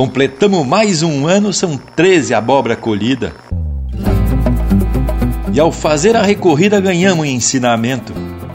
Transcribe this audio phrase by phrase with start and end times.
[0.00, 3.34] Completamos mais um ano, são 13 abóbora colhida.
[5.52, 8.14] E ao fazer a recorrida ganhamos ensinamento.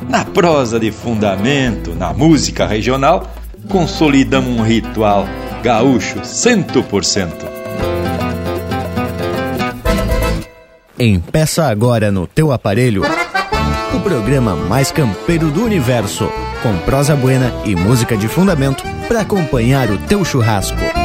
[0.10, 3.32] Na prosa de fundamento, na música regional,
[3.70, 5.28] consolidamos um ritual
[5.62, 7.30] gaúcho 100%.
[10.98, 13.04] Empeça agora no teu aparelho
[13.96, 16.28] o programa mais campeiro do universo,
[16.64, 21.05] com prosa buena e música de fundamento para acompanhar o teu churrasco.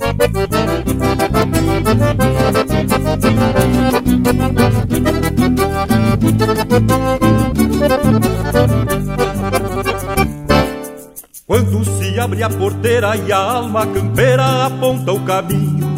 [11.45, 15.91] Quando se abre a porteira e a alma campeira aponta o caminho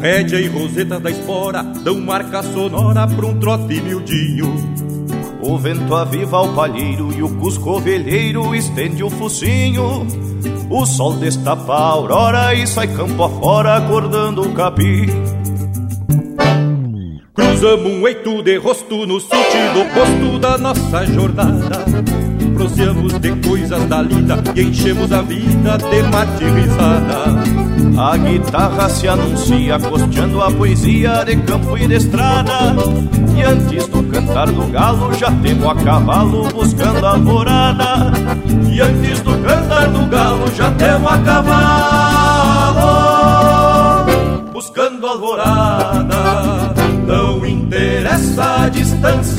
[0.00, 4.54] Rédea e roseta da espora dão marca sonora pra um trote miudinho.
[5.42, 10.06] O vento aviva o palheiro e o cusco ovelheiro estende o focinho.
[10.70, 15.06] O sol destapa a aurora e sai campo afora acordando o capim.
[17.60, 21.84] Cruzamos um eito de rosto no sentido oposto da nossa jornada.
[22.54, 27.34] Proseamos de coisas da lida e enchemos a vida de mate risada.
[27.98, 32.74] A guitarra se anuncia costeando a poesia de campo e de estrada.
[33.36, 38.10] E antes do cantar do galo já temos a cavalo buscando a alvorada.
[38.72, 42.40] E antes do cantar do galo já temos a cavalo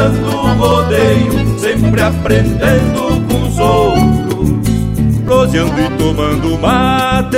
[0.00, 4.30] parando o rodeio, sempre aprendendo com os outros
[5.26, 7.36] proseando e tomando mate.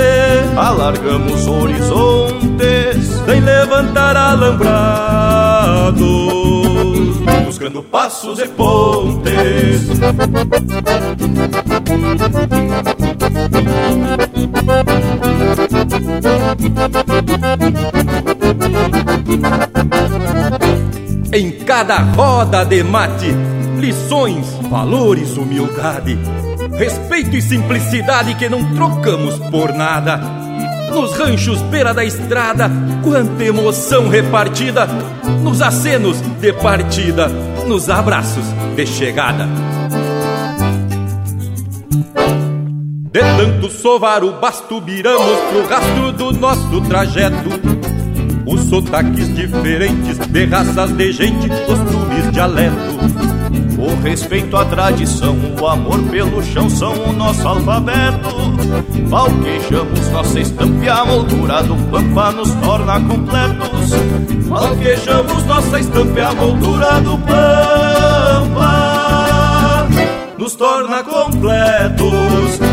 [0.55, 5.97] Alargamos horizontes sem levantar alambrados,
[7.45, 9.89] buscando passos e pontes.
[21.33, 23.31] Em cada roda de mate,
[23.79, 26.17] lições, valores, humildade
[26.77, 30.17] respeito e simplicidade que não trocamos por nada.
[30.91, 32.69] Nos ranchos beira da estrada,
[33.03, 34.87] quanta emoção repartida,
[35.41, 37.27] nos acenos de partida,
[37.67, 38.45] nos abraços
[38.75, 39.47] de chegada.
[43.11, 47.82] De tanto sovar o basto, viramos pro rastro do nosso trajeto.
[48.53, 52.93] Os sotaques diferentes de raças de gente, costumes, dialeto
[53.83, 58.29] o respeito à tradição, o amor pelo chão são o nosso alfabeto.
[59.07, 63.91] Valquejamos nossa estampa e a moldura do pampa nos torna completos.
[64.47, 68.63] Valquejamos nossa estampa e a moldura do pampa
[70.37, 72.72] nos torna completos.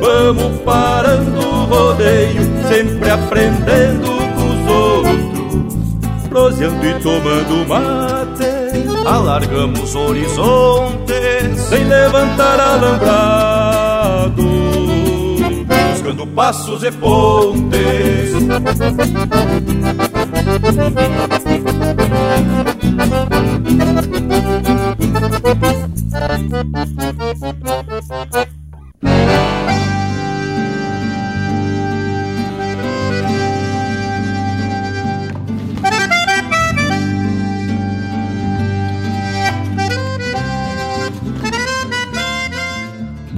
[0.00, 8.60] vamos parando o rodeio, sempre aprendendo com os outros, proseando e tomando mate
[9.06, 14.42] alargamos horizontes sem levantar alambrado,
[15.92, 18.30] buscando passos e pontes.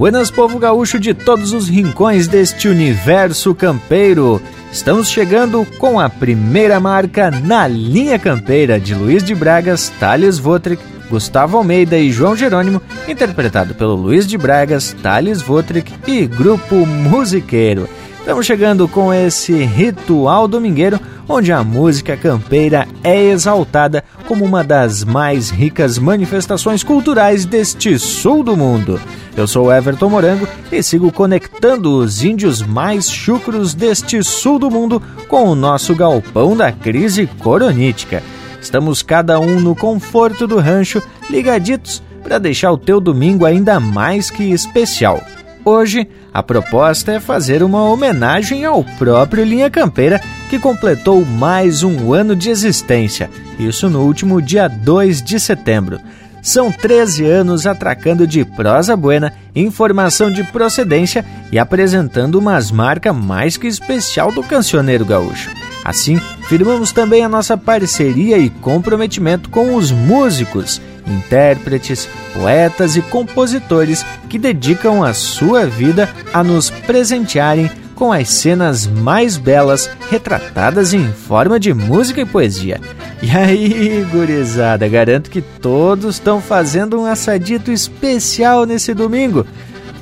[0.03, 4.41] Buenas povo gaúcho de todos os rincões deste universo campeiro.
[4.69, 10.83] Estamos chegando com a primeira marca na linha campeira de Luiz de Bragas, Thales Votrick,
[11.09, 17.87] Gustavo Almeida e João Jerônimo, interpretado pelo Luiz de Bragas, Thales Votrick e Grupo Musiqueiro.
[18.19, 25.03] Estamos chegando com esse ritual domingueiro, onde a música campeira é exaltada como uma das
[25.03, 28.99] mais ricas manifestações culturais deste sul do mundo.
[29.35, 35.01] Eu sou Everton Morango e sigo conectando os índios mais chucros deste sul do mundo
[35.27, 38.21] com o nosso galpão da crise coronítica.
[38.61, 44.29] Estamos cada um no conforto do rancho, ligaditos para deixar o teu domingo ainda mais
[44.29, 45.21] que especial.
[45.65, 50.19] Hoje, a proposta é fazer uma homenagem ao próprio Linha Campeira,
[50.49, 56.01] que completou mais um ano de existência, isso no último dia 2 de setembro.
[56.43, 61.23] São 13 anos atracando de prosa buena, informação de procedência
[61.53, 65.49] e apresentando umas marcas mais que especial do cancioneiro gaúcho.
[65.85, 66.19] Assim,
[66.49, 74.37] firmamos também a nossa parceria e comprometimento com os músicos intérpretes, poetas e compositores que
[74.37, 81.57] dedicam a sua vida a nos presentearem com as cenas mais belas retratadas em forma
[81.57, 82.81] de música e poesia.
[83.23, 89.47] E aí, gurizada, garanto que todos estão fazendo um assadito especial nesse domingo.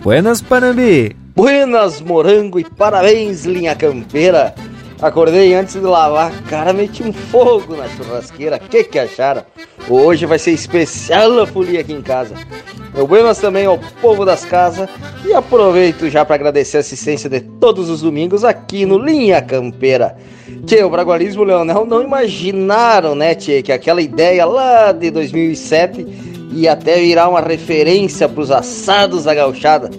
[0.01, 1.15] Buenas, Panambi!
[1.35, 4.55] Buenas, morango, e parabéns, linha campeira!
[5.01, 8.59] Acordei antes de lavar, cara, meti um fogo na churrasqueira.
[8.59, 9.43] Que que acharam?
[9.89, 12.35] Hoje vai ser especial a folia aqui em casa.
[12.93, 14.87] Meu buenas também ao povo das casas
[15.25, 20.15] e aproveito já para agradecer a assistência de todos os domingos aqui no Linha Campeira.
[20.67, 26.05] Tchê, o Bragualismo Leonel não imaginaram, né, Tchê, que aquela ideia lá de 2007
[26.53, 29.89] ia até virar uma referência para os assados da gauchada.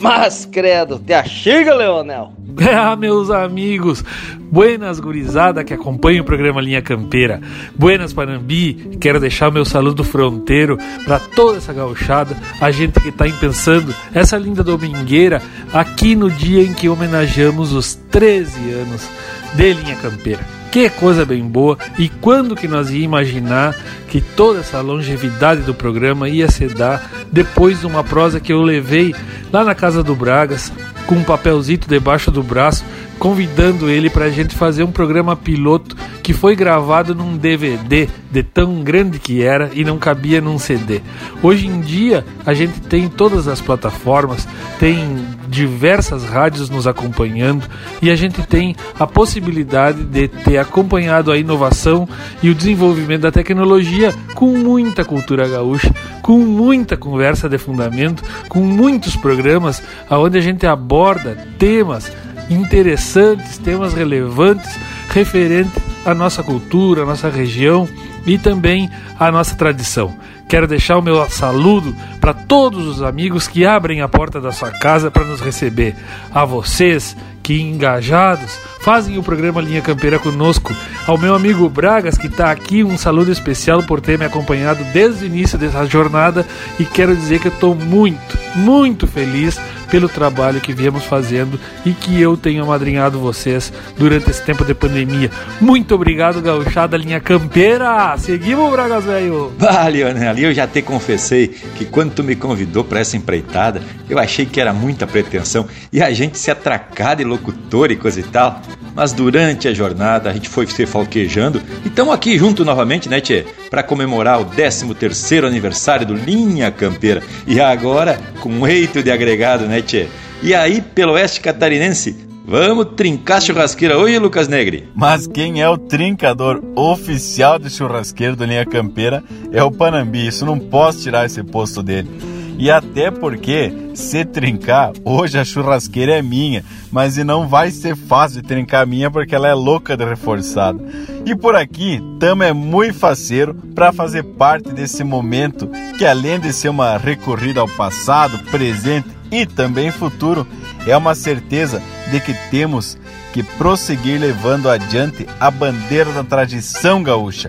[0.00, 2.32] Mas, credo, te achega, Leonel?
[2.74, 4.04] Ah, meus amigos,
[4.50, 7.40] buenas gurizada que acompanha o programa Linha Campeira,
[7.76, 13.24] buenas Panambi, quero deixar meu saludo fronteiro para toda essa gauchada, a gente que está
[13.40, 15.40] pensando essa linda domingueira
[15.72, 19.08] aqui no dia em que homenageamos os 13 anos
[19.54, 20.59] de Linha Campeira.
[20.70, 21.76] Que coisa bem boa!
[21.98, 23.74] E quando que nós ia imaginar
[24.08, 28.62] que toda essa longevidade do programa ia se dar depois de uma prosa que eu
[28.62, 29.14] levei
[29.52, 30.72] lá na casa do Bragas
[31.06, 32.84] com um papelzito debaixo do braço
[33.18, 38.42] convidando ele para a gente fazer um programa piloto que foi gravado num DVD de
[38.42, 41.02] tão grande que era e não cabia num CD.
[41.42, 45.18] Hoje em dia a gente tem todas as plataformas, tem
[45.50, 47.66] diversas rádios nos acompanhando
[48.00, 52.08] e a gente tem a possibilidade de ter acompanhado a inovação
[52.42, 55.92] e o desenvolvimento da tecnologia com muita cultura gaúcha,
[56.22, 62.10] com muita conversa de fundamento, com muitos programas onde a gente aborda temas
[62.48, 64.78] interessantes, temas relevantes
[65.10, 65.72] referentes
[66.04, 67.88] à nossa cultura, à nossa região
[68.24, 68.88] e também
[69.18, 70.14] à nossa tradição.
[70.50, 74.72] Quero deixar o meu saludo para todos os amigos que abrem a porta da sua
[74.72, 75.94] casa para nos receber.
[76.34, 80.74] A vocês que engajados fazem o programa Linha Campeira conosco.
[81.06, 85.24] Ao meu amigo Bragas, que está aqui, um saludo especial por ter me acompanhado desde
[85.24, 86.46] o início dessa jornada
[86.78, 91.92] e quero dizer que eu estou muito, muito feliz pelo trabalho que viemos fazendo e
[91.92, 95.30] que eu tenho amadrinhado vocês durante esse tempo de pandemia.
[95.60, 98.16] Muito obrigado, gauchada linha campeira!
[98.16, 99.52] Seguimos, Bragas, velho!
[99.58, 104.18] Vale, ali eu já te confessei que quando tu me convidou para essa empreitada, eu
[104.18, 108.22] achei que era muita pretensão e a gente se atracar de locutor e coisa e
[108.22, 108.60] tal.
[108.94, 113.20] Mas durante a jornada a gente foi se falquejando e estamos aqui junto novamente, né,
[113.20, 113.46] Tchê?
[113.70, 117.22] Para comemorar o 13 terceiro aniversário do Linha Campeira.
[117.46, 120.08] E agora com um eito de agregado, né, Tchê?
[120.42, 124.88] E aí, pelo oeste catarinense, Vamos trincar churrasqueira hoje, Lucas Negri?
[124.92, 129.22] Mas quem é o trincador oficial de churrasqueiro do Linha Campeira
[129.52, 130.26] é o Panambi.
[130.26, 132.10] Isso não posso tirar esse posto dele.
[132.58, 137.96] E até porque, se trincar, hoje a churrasqueira é minha, mas e não vai ser
[137.96, 140.78] fácil de trincar a minha porque ela é louca de reforçada.
[141.24, 146.52] E por aqui, Tamo é muito faceiro para fazer parte desse momento que além de
[146.52, 150.46] ser uma recorrida ao passado, presente e também futuro,
[150.86, 152.98] é uma certeza de que temos
[153.32, 157.48] que prosseguir levando adiante a bandeira da tradição gaúcha.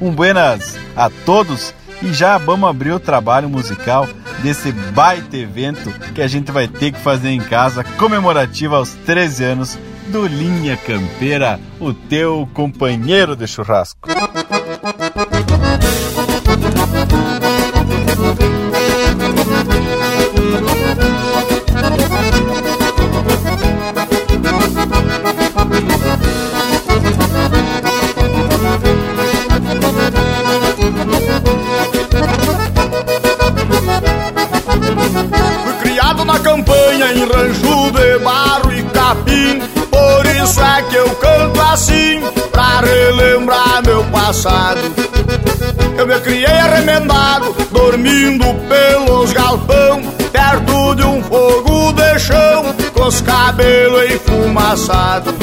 [0.00, 4.06] Um buenas a todos e já vamos abrir o trabalho musical
[4.42, 9.44] desse baita evento que a gente vai ter que fazer em casa, comemorativo aos 13
[9.44, 14.08] anos do Linha Campeira, o teu companheiro de churrasco.
[39.14, 39.60] capim.
[39.90, 44.80] Por isso é que eu canto assim, pra relembrar meu passado.
[45.96, 50.02] Eu me criei arremendado, dormindo pelos galpão,
[50.32, 55.34] perto de um fogo de chão, com os cabelos enfumaçados.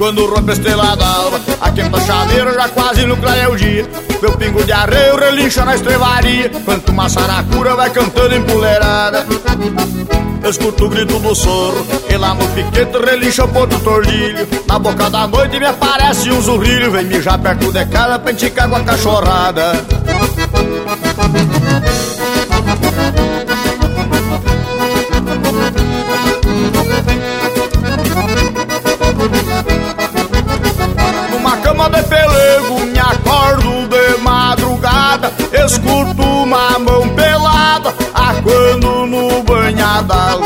[0.00, 3.86] Quando rompe a estrela d'alva, a quenta chaveira já quase no clareia o dia.
[4.22, 9.26] Meu pingo de arreio relincha na estrevaria, quanto uma saracura vai cantando empoleirada.
[10.42, 14.48] Eu escuto o grito do soro, e lá no piquete relincha o ponto tordilho.
[14.66, 18.70] Na boca da noite me aparece um zurrilho, vem mijar perto de casa pra enticar
[18.70, 19.84] com a cachorrada.
[32.50, 35.32] Pelego me acordo de madrugada
[35.64, 40.40] Escuto uma mão pelada Aquando no banhadal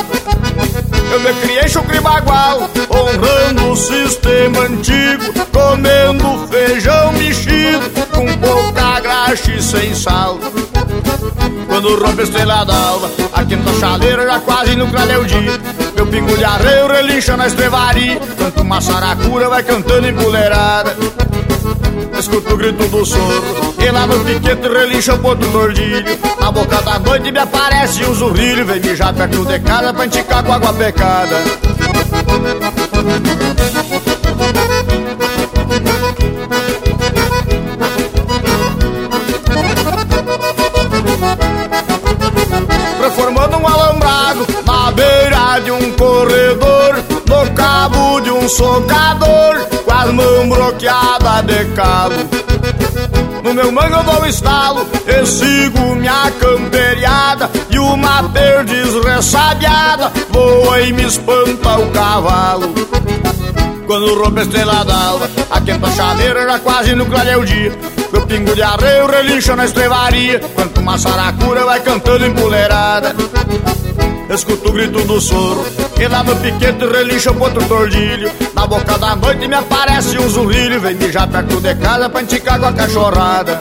[1.12, 9.52] Eu me criei chucre bagual Honrando o sistema antigo Comendo feijão mexido Com pouca graxa
[9.52, 10.38] e sem sal
[11.66, 15.60] quando rompe a estrela d'alva, a quinta chaleira já quase no o dia.
[15.96, 20.94] Meu pingo de arreio relincha na estrevaria, canto uma saracura vai cantando empoleirada.
[22.18, 26.18] Escuto o grito do soro, e lá no piquete relincha o ponto tordilho.
[26.40, 30.42] Na boca da noite me aparece um zurrilho, vem mijar perto de casa pra enticar
[30.42, 31.36] com água pecada.
[42.98, 46.96] Transformando um alambrado na beira de um corredor
[47.28, 49.63] No cabo de um socador
[50.04, 52.14] as mãos bloqueadas de cabo
[53.42, 60.80] No meu mango eu dou estalo E sigo minha camperiada E uma perdiz ressabiada Voa
[60.80, 62.74] e me espanta o cavalo
[63.86, 67.70] quando rompe a estrela d'alva, a quenta chaleira já quase no clareia o dia.
[68.10, 73.14] Meu pingo de arreio relincha na estrevaria, quanto uma saracura vai cantando empoleirada.
[74.34, 75.64] Escuto o grito do soro,
[75.96, 78.28] e lá no piquete relincha o ponto tordilho.
[78.52, 82.58] Na boca da noite me aparece um zurrilho, vem mijar perto de casa pra enticar
[82.58, 83.60] com a cachorrada.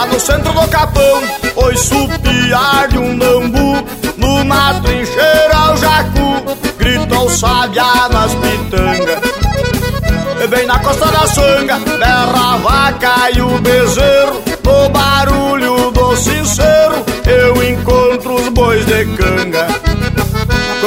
[0.00, 1.22] Lá no centro do capão,
[1.56, 3.84] oi supiar de um bambu
[4.16, 9.20] Numa trincheira o jacu, grita o sabiá nas pitangas.
[10.48, 14.42] Bem na costa da sanga, berra a vaca e o bezerro.
[14.64, 19.79] No barulho do sincero, eu encontro os bois de canga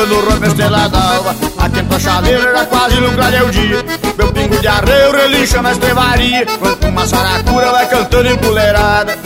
[0.03, 3.85] quando rompe a estrela d'alva, a quenta chaleira já quase clareia o dia.
[4.17, 9.17] Meu pingo de arreio relincha na estrevaria, quanto uma saracura vai cantando empoleirada.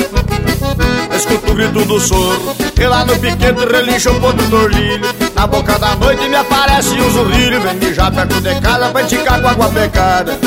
[1.16, 5.16] Escuto o grito do soro, e lá no piquete relincha o ponto tordilho.
[5.36, 9.42] Na boca da noite me aparece um zurrilho, vem mijar perto de casa pra enticar
[9.42, 10.38] com água pecada.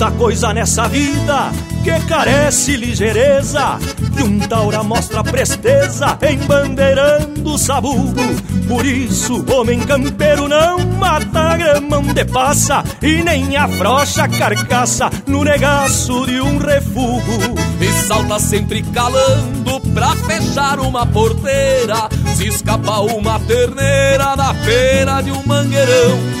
[0.00, 1.52] Tanta coisa nessa vida
[1.84, 3.78] que carece ligeireza.
[4.16, 8.22] Que um taura mostra presteza embandeirando o sabugo.
[8.66, 16.24] Por isso, homem campeiro não mata gramão de passa E nem afrocha carcaça no negaço
[16.24, 17.60] de um refugo.
[17.78, 22.08] E salta sempre calando pra fechar uma porteira.
[22.36, 26.40] Se escapa uma terneira da feira de um mangueirão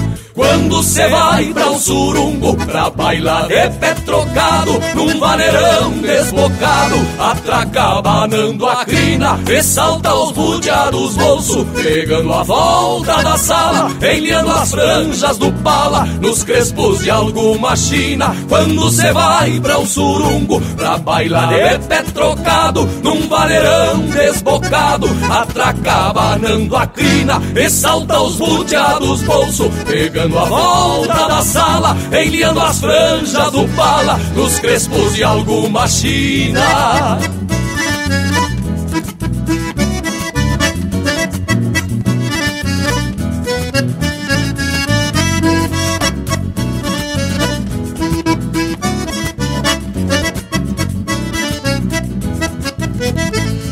[0.41, 7.99] Quando cê vai pra um surungo Pra bailar de pé trocado Num vaneirão desbocado Atraca
[7.99, 14.71] abanando a crina E salta os budeados bolso Pegando a volta da sala Enliando as
[14.71, 18.35] franjas do pala Nos crespos de alguma china.
[18.49, 26.09] Quando cê vai pra um surungo Pra bailar de pé trocado Num vaneirão desbocado Atraca
[26.09, 32.59] abanando a crina E salta os budeados bolso Pegando dando a volta da sala, enliando
[32.61, 37.19] as franjas do pala, nos crespos de alguma china.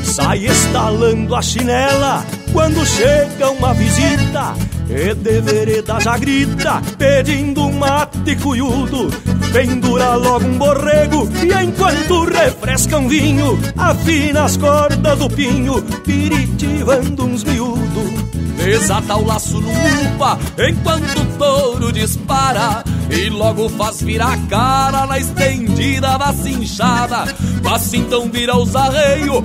[0.04, 4.54] Sai estalando a chinela quando chega uma visita
[4.90, 9.10] e de vereda já grita, pedindo um mate cuiudo.
[9.54, 17.26] Pendura logo um borrego e enquanto refresca um vinho, afina as cordas do pinho, piritivando
[17.26, 18.30] uns miúdos.
[18.58, 25.06] Desata o laço no upa enquanto o touro dispara E logo faz virar a cara
[25.06, 27.24] na estendida da cinchada
[27.64, 29.44] Mas então vira os arreios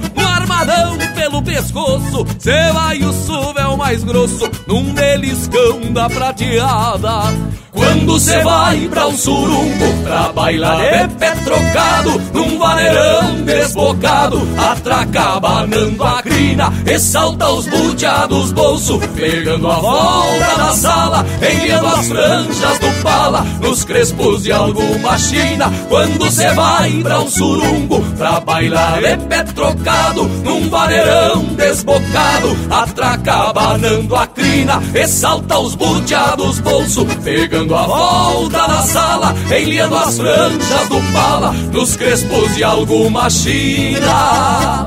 [1.15, 2.27] pelo pescoço.
[2.39, 7.33] Cê vai o suvel mais grosso num beliscão da prateada.
[7.75, 15.41] Quando cê vai pra um surumbo Pra bailar de pé trocado Num vaneirão desbocado Atraca
[15.41, 22.07] banando a crina E salta os buteados bolso Pegando a volta da sala Enviando as
[22.07, 25.73] franjas do pala Nos crespos de alguma china.
[25.89, 33.53] Quando cê vai pra um surumbo Pra bailar de pé trocado Num vaneirão desbocado Atraca
[33.53, 40.17] banando a crina E salta os buteados bolso Pegando a volta na sala, enliando as
[40.17, 44.87] franjas do pala, nos crespos de alguma china.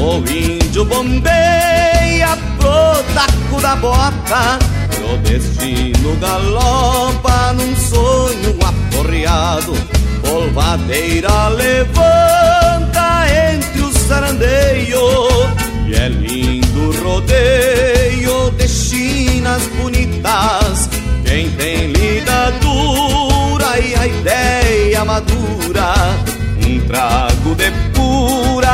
[0.00, 4.58] O índio bombeia pro taco da bota
[4.98, 9.74] E o destino galopa num sonho aporreado.
[10.22, 15.48] Polvadeira levanta entre os sarandeios
[15.86, 20.88] E é lindo rodeio de chinas bonitas.
[21.24, 25.92] Quem tem lida dura e a ideia madura
[26.66, 27.87] Um trago de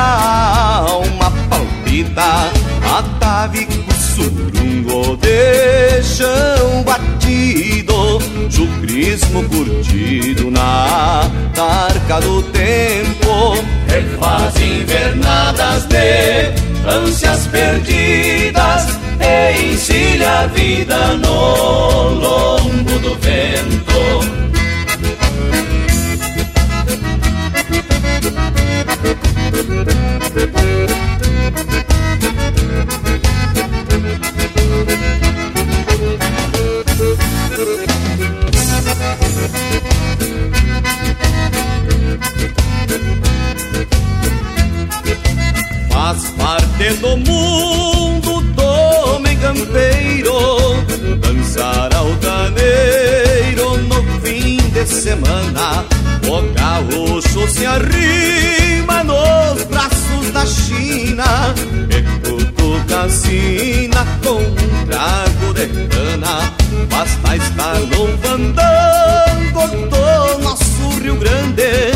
[0.05, 2.51] alma palpita.
[2.99, 8.21] Atavico surungo de chão batido.
[8.51, 13.57] Chucrismo curtido na tarca do tempo.
[13.88, 16.53] Refaz invernadas de
[16.88, 18.99] ânsias perdidas.
[19.21, 23.94] E encilha a vida no lombo do vento
[46.85, 48.62] parte do mundo do
[49.14, 50.35] homem campeiro
[51.20, 55.85] Dançar altaneiro no fim de semana.
[56.27, 61.55] O gaúcho se arrima nos braços da China
[61.90, 66.53] E cutuca a sina com um trago de cana.
[66.90, 71.92] Basta estar no fandango do nosso Rio Grande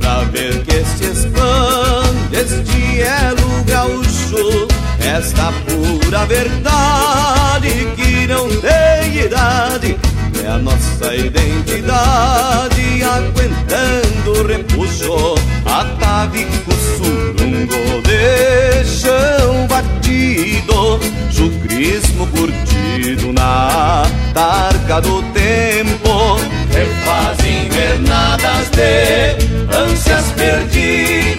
[0.00, 2.07] Pra ver que se expande
[2.40, 4.68] este elo gaúcho
[5.00, 9.96] Esta pura verdade que não tem idade.
[10.44, 15.34] É a nossa identidade aguentando o repuxo
[15.66, 26.38] Atavico surungo de chão batido Chucrismo curtido na tarca do tempo.
[26.70, 31.37] Refaz invernadas de ânsias perdidas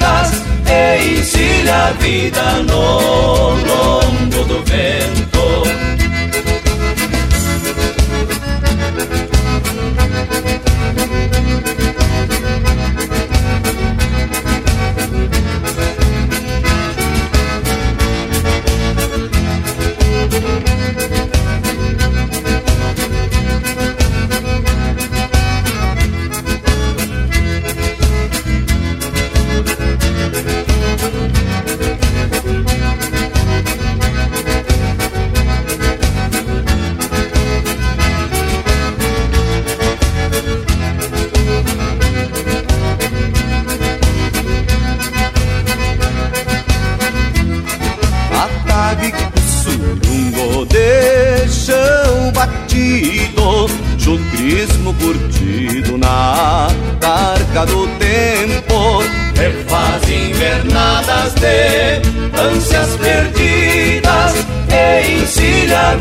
[1.10, 5.18] E encilha a vida no lombo do vento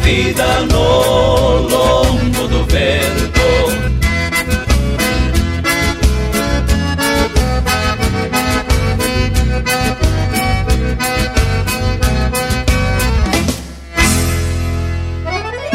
[0.09, 3.49] vida no lombo do vento.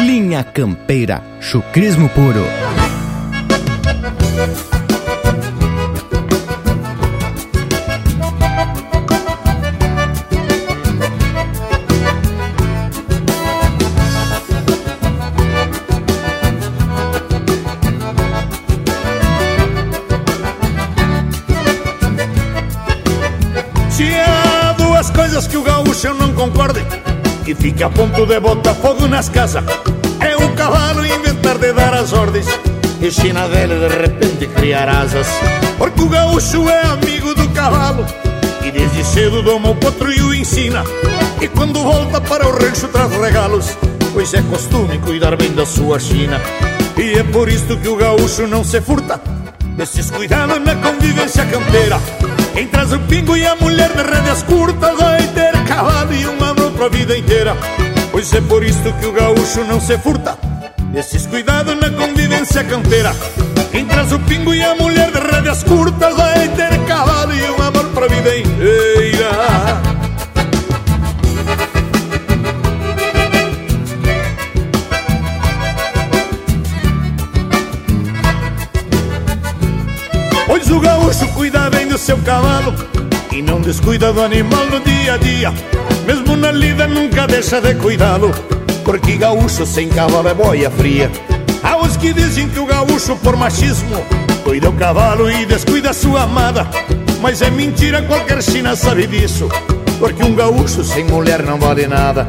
[0.00, 2.44] Linha Campeira, chucrismo puro.
[26.44, 26.84] Concorde
[27.46, 29.64] E fica a ponto de botar fogo nas casas.
[30.20, 32.46] É o cavalo inventar de dar as ordens
[33.00, 35.26] E China velha de repente criar asas.
[35.78, 38.04] Porque o gaúcho é amigo do cavalo
[38.62, 40.84] E desde cedo doma o potro e o ensina.
[41.40, 43.76] E quando volta para o rancho traz regalos
[44.12, 46.40] Pois é costume cuidar bem da sua China.
[46.96, 49.20] E é por isto que o gaúcho não se furta
[49.76, 51.98] Desses cuidados na convivência campeira
[52.54, 56.44] Quem traz o pingo e a mulher de rédeas curtas Vai ter cavalo e um
[56.44, 57.56] amor pra vida inteira.
[58.12, 60.38] Pois é por isto que o gaúcho não se furta
[60.92, 63.12] Desses cuidados na convivência campeira
[63.72, 67.60] Quem traz o pingo e a mulher de rédeas curtas Vai ter cavalo e um
[67.60, 69.93] amor pra vida inteira
[80.66, 82.74] Pois o gaúcho cuida bem do seu cavalo
[83.30, 85.52] E não descuida do animal no dia a dia.
[86.06, 88.30] Mesmo na lida nunca deixa de cuidá-lo
[88.82, 91.10] Porque gaúcho sem cavalo é boia fria.
[91.62, 94.02] Há os que dizem que o gaúcho por machismo
[94.42, 96.66] Cuida o cavalo e descuida a sua amada.
[97.20, 99.50] Mas é mentira, qualquer china sabe disso
[99.98, 102.26] Porque um gaúcho sem mulher não vale nada.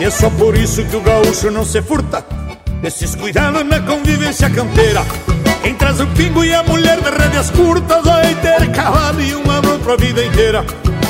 [0.00, 2.24] E é só por isso que o gaúcho não se furta
[2.80, 5.04] Desses cuidados na convivência campeira
[5.64, 9.50] quem traz o pingo e a mulher de rédeas curtas Vai ter cavalo e um
[9.50, 10.64] amor pra vida inteira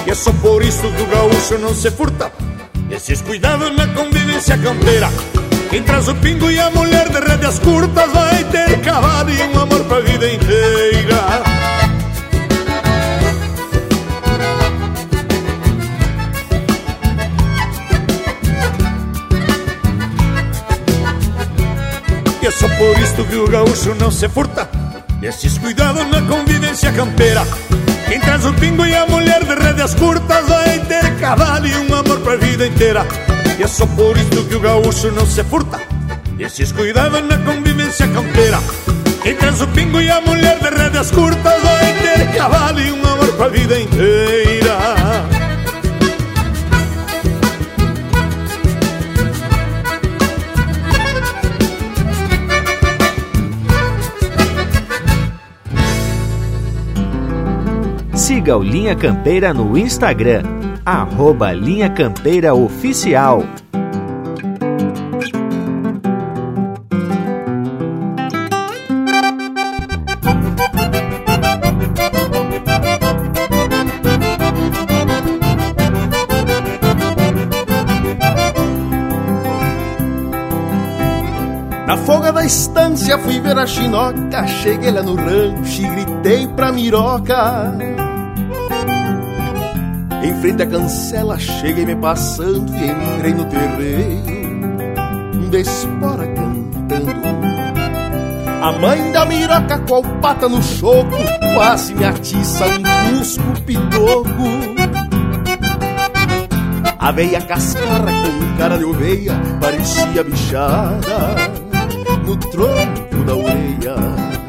[0.06, 2.32] E é só por isso que o gaúcho não se furta.
[2.88, 5.10] Esses cuidados na convivência campeira
[5.70, 9.60] Quem traz o pingo e a mulher de rédeas curtas Vai ter cavalo e um
[9.60, 11.53] amor pra vida inteira
[22.44, 24.68] E é só por isto que o gaúcho não se furta.
[25.22, 27.40] Esses cuidados na convivência campeira.
[28.07, 31.94] Quem traz o pingo e a mulher de rédeas curtas Vai ter cavalo e um
[31.94, 33.07] amor pra vida inteira.
[33.59, 35.80] E é só por isto que o gaúcho não se furta.
[36.38, 38.61] Esses cuidados na convivência campeira.
[39.22, 43.07] Quem traz o pingo e a mulher de rédeas curtas Vai ter cavalo e um
[43.07, 44.43] amor pra vida inteira
[58.44, 60.42] Siga o Linha Campeira no Instagram,
[60.85, 63.42] arroba Linha Campeira Oficial.
[81.87, 86.70] Na folga da estância fui ver a chinoca Cheguei lá no rancho e gritei pra
[86.70, 87.93] miroca
[90.44, 97.12] frente à cancela cheguei me passando E entrei no terreiro De espora cantando
[98.61, 101.16] A mãe da miroca qual pata no choco
[101.54, 104.74] Quase me atiça um cusco pitoco
[106.96, 111.35] a veia cascara com cara de oveia parecia bichada
[112.24, 114.43] no tronco da orelha.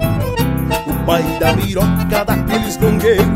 [1.05, 3.27] Pai da miroca daqueles longueiros,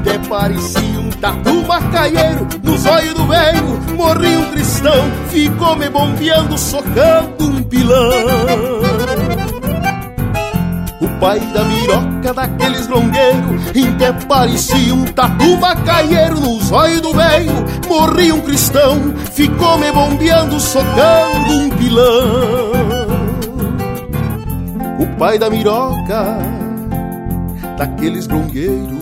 [0.00, 2.46] até parecia um tatu macaieiro.
[2.62, 8.10] Nos olhos do velho morri um cristão, ficou me bombeando, socando um pilão.
[11.00, 13.62] O pai da miroca daqueles longueiros
[13.94, 17.52] Até parecia um tatu macaieiro Nos olhos do velho
[17.88, 22.72] morri um cristão Ficou me bombeando, socando um pilão
[24.98, 26.53] O pai da miroca
[27.76, 28.98] daqueles longueiros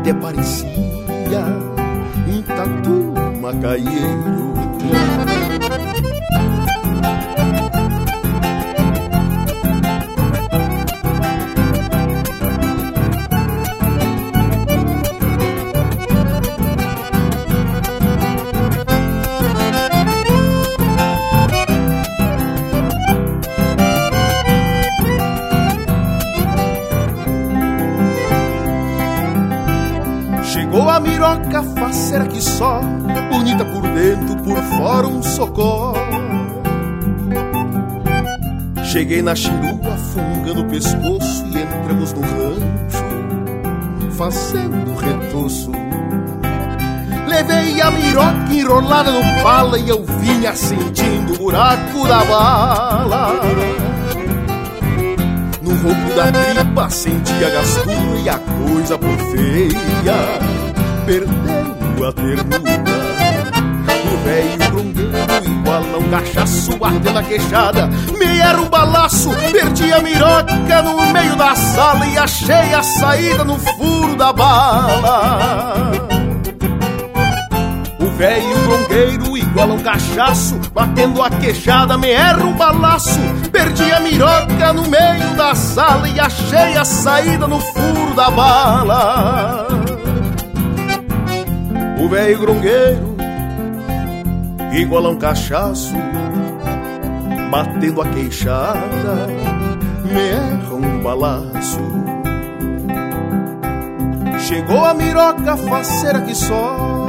[0.00, 1.44] Até parecia
[2.28, 4.54] um tatu macaieiro
[38.94, 43.04] Cheguei na chirua, fungando o pescoço e entramos no rancho,
[44.16, 45.72] fazendo retoço.
[47.26, 53.32] Levei a miroca enrolada no pala e eu vinha sentindo o buraco da bala.
[55.60, 60.38] No ronco da tripa sentia gastura e a coisa por feia,
[61.04, 62.94] perdendo a ternura.
[64.06, 64.93] O velho
[65.42, 67.86] um cachaço batendo a queixada.
[68.18, 73.44] Me era um balaço, perdi a miroca no meio da sala e achei a saída
[73.44, 75.92] no furo da bala.
[77.98, 83.18] O velho grongueiro igual um cachaço, batendo a queixada, me erra um balaço.
[83.50, 89.66] Perdi a miroca no meio da sala e achei a saída no furo da bala.
[91.98, 93.03] O velho grongueiro
[94.80, 95.94] igual um cachaço,
[97.50, 99.26] batendo a queixada,
[100.04, 101.80] me erra um balaço.
[104.40, 107.08] Chegou a miroca faceira que só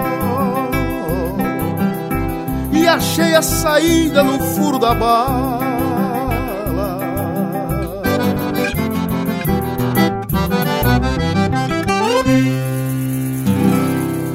[2.71, 5.65] e achei a saída no furo da bala.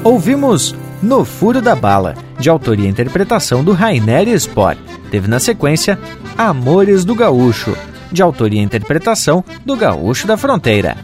[0.03, 4.79] Ouvimos No Furo da Bala, de autoria e interpretação do Rainer Sport.
[5.09, 5.97] Teve na sequência
[6.37, 7.77] Amores do Gaúcho,
[8.11, 10.97] de autoria e interpretação do Gaúcho da Fronteira.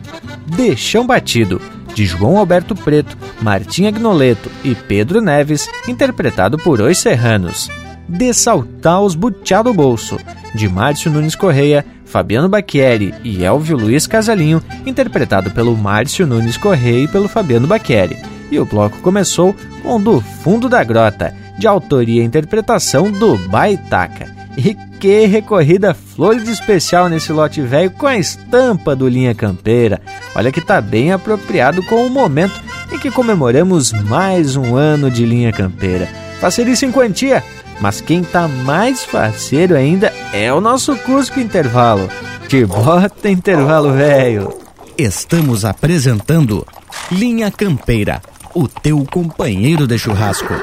[0.48, 1.62] Deixão Batido,
[1.94, 7.70] de João Alberto Preto, Martim Agnoleto e Pedro Neves, interpretado por Os Serranos.
[8.10, 10.18] De Saltar os Butiá do Bolso,
[10.56, 17.04] de Márcio Nunes Correia, Fabiano Bacchieri e Elvio Luiz Casalinho, interpretado pelo Márcio Nunes Correia
[17.04, 18.37] e pelo Fabiano Bacchieri.
[18.52, 24.36] E o bloco começou com Do Fundo da Grota, de autoria e interpretação do Baitaca.
[24.58, 30.02] E que recorrida flor de especial nesse lote velho com a estampa do Linha Campeira.
[30.36, 32.60] Olha que tá bem apropriado com o momento
[32.92, 36.08] em que comemoramos mais um ano de Linha Campeira.
[36.40, 37.44] Facerice em quantia,
[37.80, 42.10] mas quem tá mais faceiro ainda é o nosso Cusco Intervalo.
[42.48, 44.54] Te bota intervalo velho.
[44.98, 46.66] Estamos apresentando
[47.12, 48.22] Linha Campeira,
[48.54, 50.54] o teu companheiro de churrasco.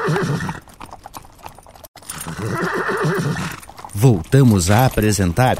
[3.93, 5.57] Voltamos a apresentar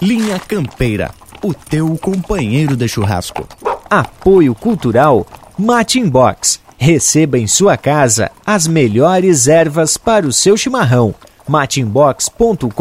[0.00, 1.10] Linha Campeira,
[1.42, 3.46] o teu companheiro de churrasco.
[3.88, 5.26] Apoio Cultural
[5.58, 6.60] Matin Box.
[6.76, 11.14] Receba em sua casa as melhores ervas para o seu chimarrão.
[11.48, 12.74] matinbox.com.br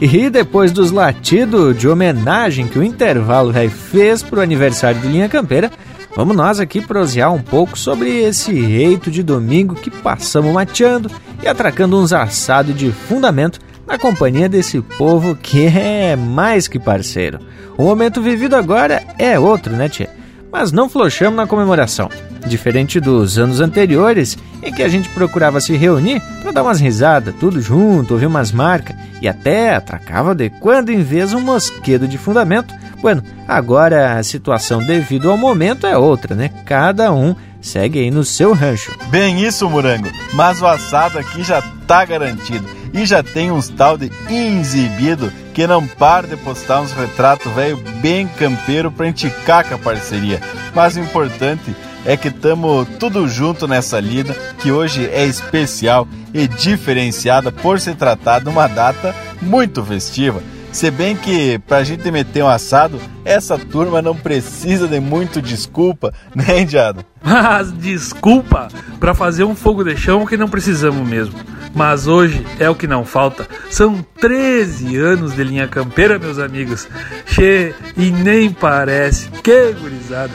[0.00, 5.28] E depois dos latidos de homenagem que o intervalo fez para o aniversário de Linha
[5.28, 5.70] Campeira,
[6.16, 11.10] Vamos nós aqui prosear um pouco sobre esse reito de domingo que passamos mateando
[11.42, 17.38] e atracando uns assados de fundamento na companhia desse povo que é mais que parceiro.
[17.78, 20.10] O momento vivido agora é outro, né, tia?
[20.50, 22.10] Mas não flochamos na comemoração.
[22.44, 27.34] Diferente dos anos anteriores, em que a gente procurava se reunir para dar umas risadas,
[27.38, 32.18] tudo junto, ouvir umas marcas e até atracava de quando em vez um mosquedo de
[32.18, 36.50] fundamento Bueno, agora a situação devido ao momento é outra, né?
[36.66, 38.92] Cada um segue aí no seu rancho.
[39.08, 40.08] Bem isso, Morango.
[40.34, 42.68] Mas o assado aqui já tá garantido.
[42.92, 47.76] E já tem uns tal de exibido que não para de postar uns retratos velho
[48.00, 50.40] bem campeiro pra enticar com a parceria.
[50.74, 56.48] Mas o importante é que estamos tudo junto nessa lida, que hoje é especial e
[56.48, 60.42] diferenciada por se tratar de uma data muito festiva.
[60.72, 66.14] Se bem que pra gente meter um assado, essa turma não precisa de muito desculpa,
[66.34, 67.04] né, Indiado?
[67.22, 71.34] Mas desculpa para fazer um fogo de chão que não precisamos mesmo.
[71.74, 73.46] Mas hoje é o que não falta.
[73.68, 76.88] São 13 anos de linha campeira, meus amigos.
[77.26, 79.28] Che, e nem parece.
[79.42, 80.32] Que gurizada.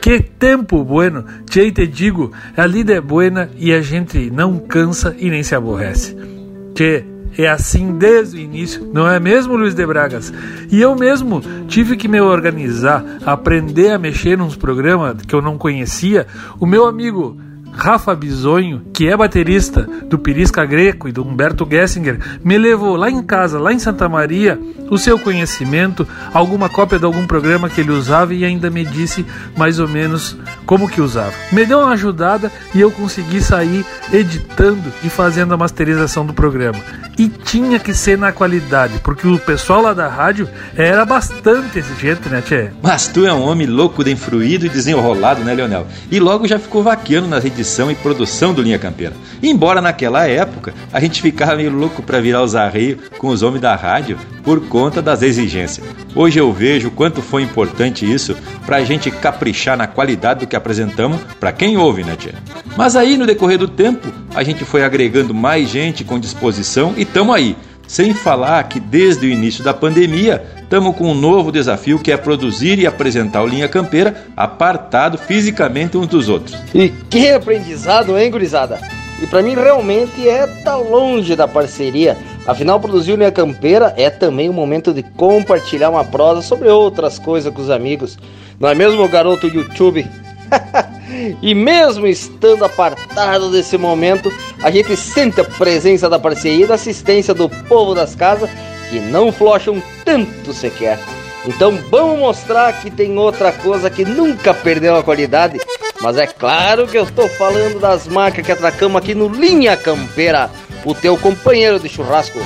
[0.00, 1.24] Que tempo bueno.
[1.50, 5.54] Che, te digo, a lida é buena e a gente não cansa e nem se
[5.54, 6.16] aborrece.
[6.76, 7.04] Che,
[7.36, 10.32] é assim desde o início, não é mesmo, Luiz de Bragas?
[10.70, 15.58] E eu mesmo tive que me organizar, aprender a mexer nos programas que eu não
[15.58, 16.26] conhecia.
[16.58, 17.36] O meu amigo
[17.76, 23.10] Rafa Bisonho, que é baterista do Pirisca Greco e do Humberto Gessinger, me levou lá
[23.10, 24.58] em casa, lá em Santa Maria,
[24.90, 29.26] o seu conhecimento, alguma cópia de algum programa que ele usava e ainda me disse
[29.56, 31.34] mais ou menos como que usava.
[31.52, 36.78] Me deu uma ajudada e eu consegui sair editando e fazendo a masterização do programa.
[37.18, 42.28] E tinha que ser na qualidade, porque o pessoal lá da rádio era bastante exigente,
[42.28, 42.68] né, Tchê?
[42.82, 45.86] Mas tu é um homem louco de influído e desenrolado, né, Leonel?
[46.10, 49.14] E logo já ficou vaqueando na edição e produção do Linha Campeira.
[49.42, 53.60] Embora naquela época a gente ficava meio louco para virar os arreios com os homens
[53.60, 55.84] da rádio por conta das exigências.
[56.14, 60.54] Hoje eu vejo quanto foi importante isso para a gente caprichar na qualidade do que
[60.54, 62.30] apresentamos para quem ouve, né, Tchê?
[62.76, 67.04] Mas aí no decorrer do tempo a gente foi agregando mais gente com disposição e
[67.04, 67.56] tamo aí.
[67.86, 72.16] Sem falar que desde o início da pandemia estamos com um novo desafio que é
[72.16, 76.58] produzir e apresentar o Linha Campeira apartado fisicamente uns dos outros.
[76.74, 78.80] E que aprendizado, hein, gurizada?
[79.22, 82.16] E para mim realmente é tá longe da parceria.
[82.46, 87.18] Afinal, produzir o Linha Campeira é também o momento de compartilhar uma prosa sobre outras
[87.18, 88.18] coisas com os amigos.
[88.58, 90.06] Não é mesmo, garoto YouTube?
[91.42, 94.32] e mesmo estando apartado desse momento,
[94.66, 98.50] a gente sente a presença da parceria e da assistência do povo das casas
[98.90, 100.98] que não flocham tanto sequer.
[101.46, 105.60] Então vamos mostrar que tem outra coisa que nunca perdeu a qualidade.
[106.00, 110.50] Mas é claro que eu estou falando das marcas que atracamos aqui no Linha Campeira,
[110.84, 112.40] o teu companheiro de churrasco.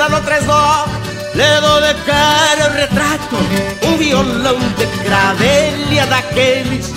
[0.00, 0.86] Bailes lá no Tresnó
[1.34, 3.36] Le dou de cara o retrato
[3.86, 6.92] Um violão de gravelha daqueles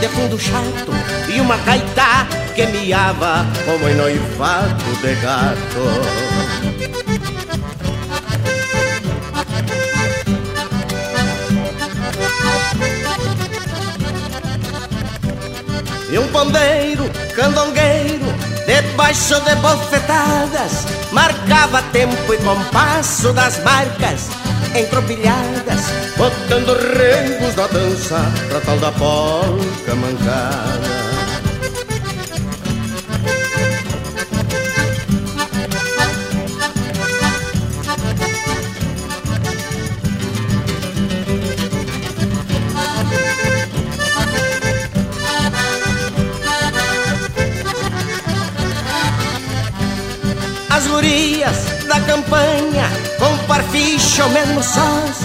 [0.00, 0.92] De fundo chato
[1.28, 6.38] E uma gaita que miava Como em noivado de gato.
[16.10, 17.04] E um pandeiro
[17.36, 18.37] candongueiro
[18.68, 24.28] debaixo de bofetadas, marcava tempo e compasso das marcas
[24.76, 25.86] entropilhadas,
[26.18, 30.97] botando rengos na dança pra tal da polca mancada.
[51.08, 52.84] As gurias da campanha,
[53.18, 55.16] com parficho ou mesmo sós,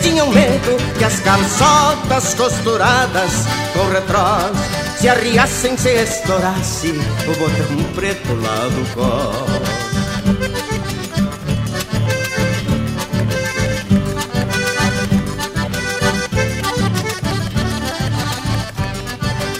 [0.00, 3.32] tinham medo que as calçotas costuradas
[3.72, 4.56] com retrós
[5.00, 9.72] se arriassem se estourasse o botão preto lá do cós.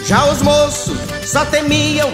[0.05, 2.09] Já os moços só temiam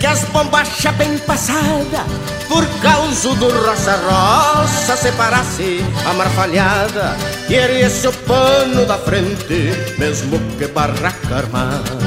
[0.00, 7.16] que as bombachas bem passada por causa do roça-roça separasse a marfalhada
[7.48, 12.01] e erguesse o pano da frente, mesmo que barraca armada.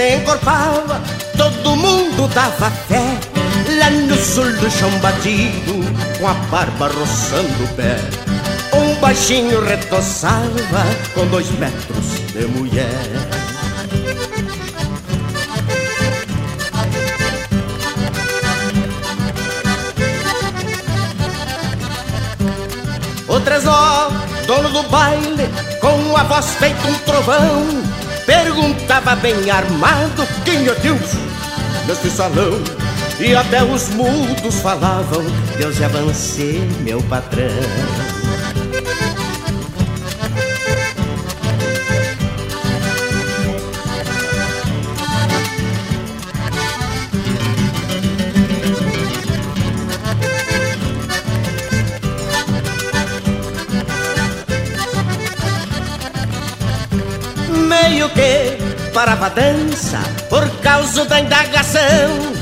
[0.00, 0.98] Se encorpava,
[1.36, 3.04] todo mundo dava fé.
[3.78, 5.74] Lá no sul do chão batido,
[6.18, 7.98] com a barba roçando o pé.
[8.72, 12.88] Um baixinho retoçava com dois metros de mulher.
[23.28, 24.10] O Tresó,
[24.46, 25.46] dono do baile,
[25.78, 27.89] com a voz feita um trovão,
[28.26, 31.14] Perguntava bem armado quem é Deus
[31.86, 32.60] neste salão
[33.18, 35.24] E até os mudos falavam
[35.56, 37.48] Deus é você, meu patrão
[57.90, 58.56] Meio que
[58.94, 62.32] parava a dança por causa da indagação.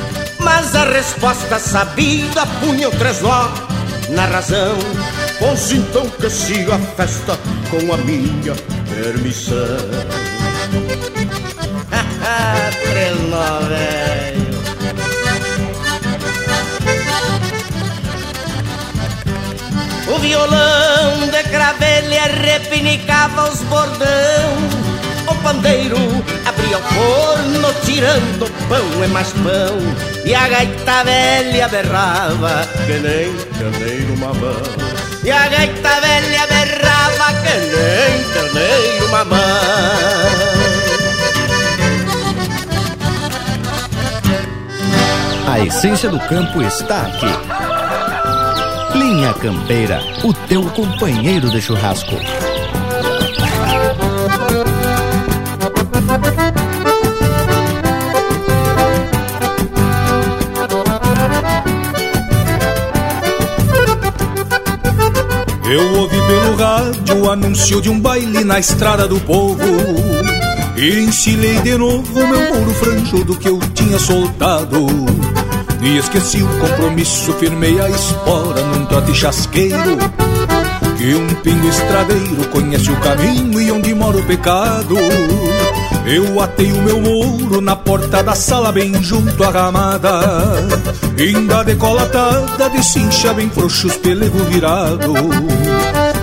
[0.40, 3.48] Mas a resposta sabida punha o tresló
[4.10, 4.76] na razão.
[5.38, 7.38] Pois então que siga a festa
[7.70, 8.54] com a minha
[8.94, 9.56] permissão.
[13.30, 14.48] Nó velho.
[20.14, 24.84] O violão de cravelha repinicava os bordão.
[24.84, 24.87] o
[25.38, 25.98] pandeiro
[26.44, 29.78] abria o forno tirando pão e mais pão
[30.24, 34.62] E a gaita velha berrava que nem terneiro mamão
[35.24, 40.68] E a gaita velha berrava que nem terneiro mamão
[45.50, 47.26] A essência do campo está aqui.
[48.96, 52.16] Linha Campeira, o teu companheiro de churrasco.
[66.28, 69.64] Pelo rádio o anúncio de um baile na estrada do povo.
[70.76, 71.06] E
[71.62, 74.86] de novo meu mouro franjudo que eu tinha soltado.
[75.80, 79.96] E esqueci o compromisso, firmei a espora num trote chasqueiro.
[80.98, 84.96] Que um pingo estradeiro conhece o caminho e onde mora o pecado.
[86.04, 90.20] Eu atei o meu mouro na porta da sala bem junto à ramada.
[91.18, 95.14] Ainda decolatada de cincha bem frouxos pelego virado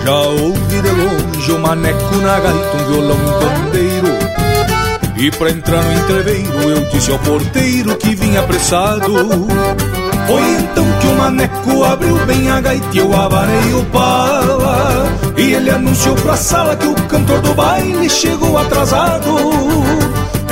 [0.06, 4.08] Já ouvi de longe o maneco na gaita, um violão um pandeiro.
[5.18, 9.12] E pra entrar no entreveiro eu disse ao porteiro que vinha apressado.
[10.28, 15.06] Foi então que o maneco abriu bem a gaita e eu abanei o pala
[15.38, 19.36] E ele anunciou pra sala que o cantor do baile chegou atrasado.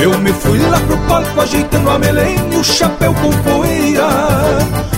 [0.02, 4.93] Eu me fui lá pro palco ajeitando a melena e o chapéu com poeira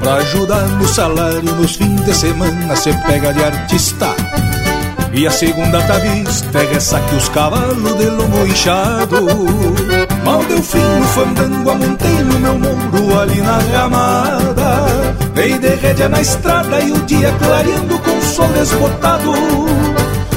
[0.00, 4.14] Pra ajudar no salário nos fins de semana Cê pega de artista.
[5.12, 9.16] E a segunda tá vista é ressaque os cavalos de lombo inchado.
[10.24, 14.86] Mal deu fim no fandango, amontei no meu muro ali na ramada.
[15.34, 19.32] Dei de rédea na estrada e o dia clareando com o sol desbotado.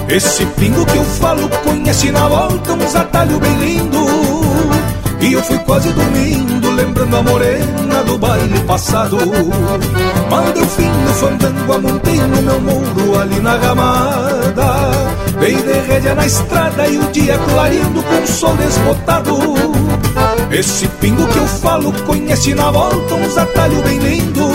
[0.10, 4.06] Esse pingo que eu falo conhece na volta uns atalhos bem lindo.
[5.22, 9.18] E eu fui quase dormindo lembrando a morena do baile passado.
[10.30, 14.92] Mal deu fim no fandango, amontei no meu muro ali na ramada.
[15.40, 19.38] Dei de rédea na estrada e o dia clareando com o sol desbotado.
[20.52, 24.48] Esse pingo que eu falo conhece na volta uns atalhos bem lindo.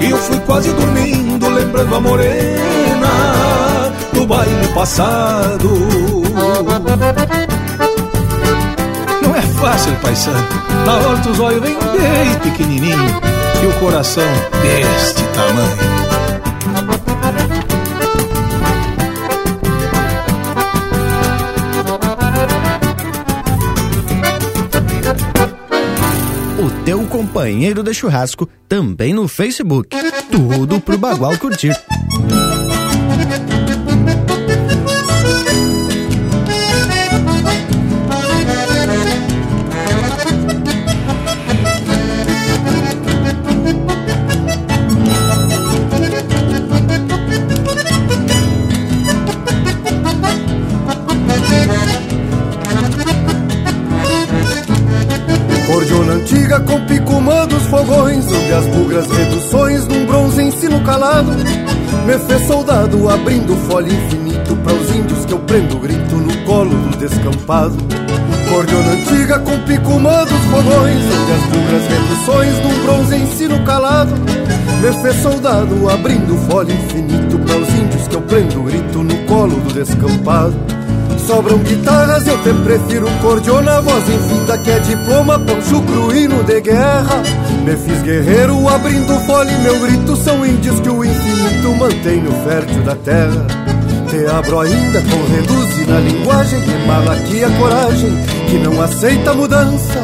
[0.00, 5.70] E eu fui quase dormindo lembrando a morena do baile passado.
[9.60, 10.38] Fácil, paisano.
[10.86, 13.20] Na hora dos olhos vem bem pequenininho
[13.62, 14.24] e o coração
[14.62, 16.00] deste tamanho.
[26.58, 29.94] O teu companheiro de churrasco também no Facebook.
[30.30, 31.76] Tudo pro Bagual curtir.
[63.08, 67.76] Abrindo folha infinito Para os índios que eu prendo grito no colo do descampado.
[68.48, 74.12] Cordiona antiga com picumã dos fogões Onde as bugras reduções num bronze ensino calado.
[74.80, 79.56] Me fez soldado abrindo folha infinito Para os índios que eu prendo grito no colo
[79.56, 80.54] do descampado.
[81.26, 87.22] Sobram guitarras, eu te prefiro cordiona Voz infinita que é diploma, poncho cruíno de guerra
[87.64, 92.32] Me fiz guerreiro abrindo folha e meu grito São índios que o infinito mantém no
[92.44, 93.46] fértil da terra.
[94.08, 98.10] Te abro ainda com reduzir na linguagem Que mala aqui a coragem
[98.48, 100.00] que não aceita mudança.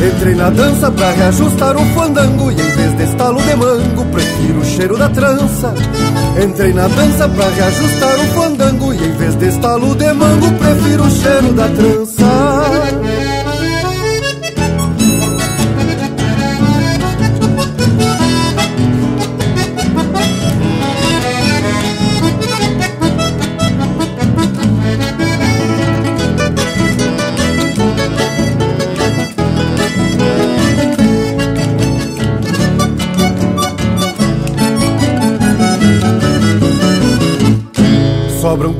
[0.00, 4.60] Entrei na dança pra reajustar o fandango E em vez de estalo de mango Prefiro
[4.60, 5.74] o cheiro da trança.
[6.42, 11.04] Entrei na dança pra reajustar o fandango E em vez de estalo de mango Prefiro
[11.04, 12.49] o cheiro da trança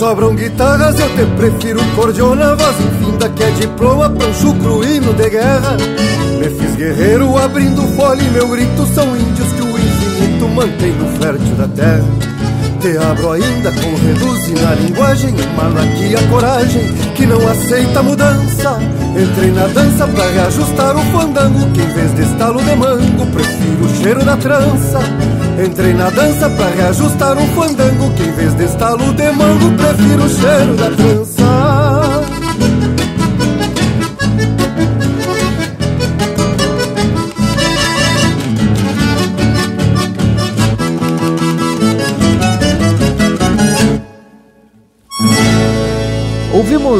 [0.00, 2.74] Sobram guitarras, eu te prefiro cordiona Voz.
[2.80, 5.76] Infinda que é diploma, pancho cruíno de guerra.
[6.38, 11.06] Me fiz guerreiro abrindo folha e meu grito São índios que o infinito mantém no
[11.18, 12.29] fértil da terra
[12.80, 16.82] Te abro ainda com reduzir na linguagem Emana aqui a coragem
[17.14, 18.78] que não aceita mudança.
[19.14, 23.84] Entrei na dança pra reajustar o fandango Que em vez de estalo de mango Prefiro
[23.84, 24.98] o cheiro da trança.
[25.62, 30.24] Entrei na dança pra reajustar um fandango Que em vez de estalo de mango Prefiro
[30.24, 31.29] o cheiro da trança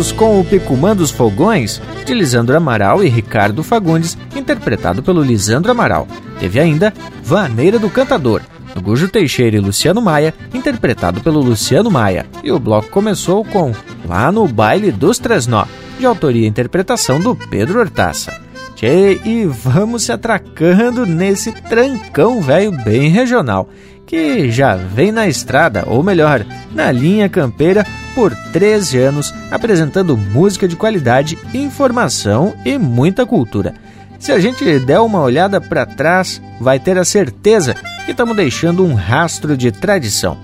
[0.00, 6.08] Com o Picumã dos Fogões, de Lisandro Amaral e Ricardo Fagundes, interpretado pelo Lisandro Amaral.
[6.38, 8.40] Teve ainda Vaneira do Cantador,
[8.74, 12.24] do Gujo Teixeira e Luciano Maia, interpretado pelo Luciano Maia.
[12.42, 13.74] E o bloco começou com
[14.08, 15.66] Lá no Baile dos Tresnó,
[15.98, 18.40] de autoria e interpretação do Pedro Hortaça.
[18.74, 23.68] Tchê, e vamos se atracando nesse trancão velho bem regional,
[24.10, 26.44] que já vem na estrada, ou melhor,
[26.74, 33.72] na linha campeira, por 13 anos, apresentando música de qualidade, informação e muita cultura.
[34.18, 38.84] Se a gente der uma olhada para trás, vai ter a certeza que estamos deixando
[38.84, 40.36] um rastro de tradição.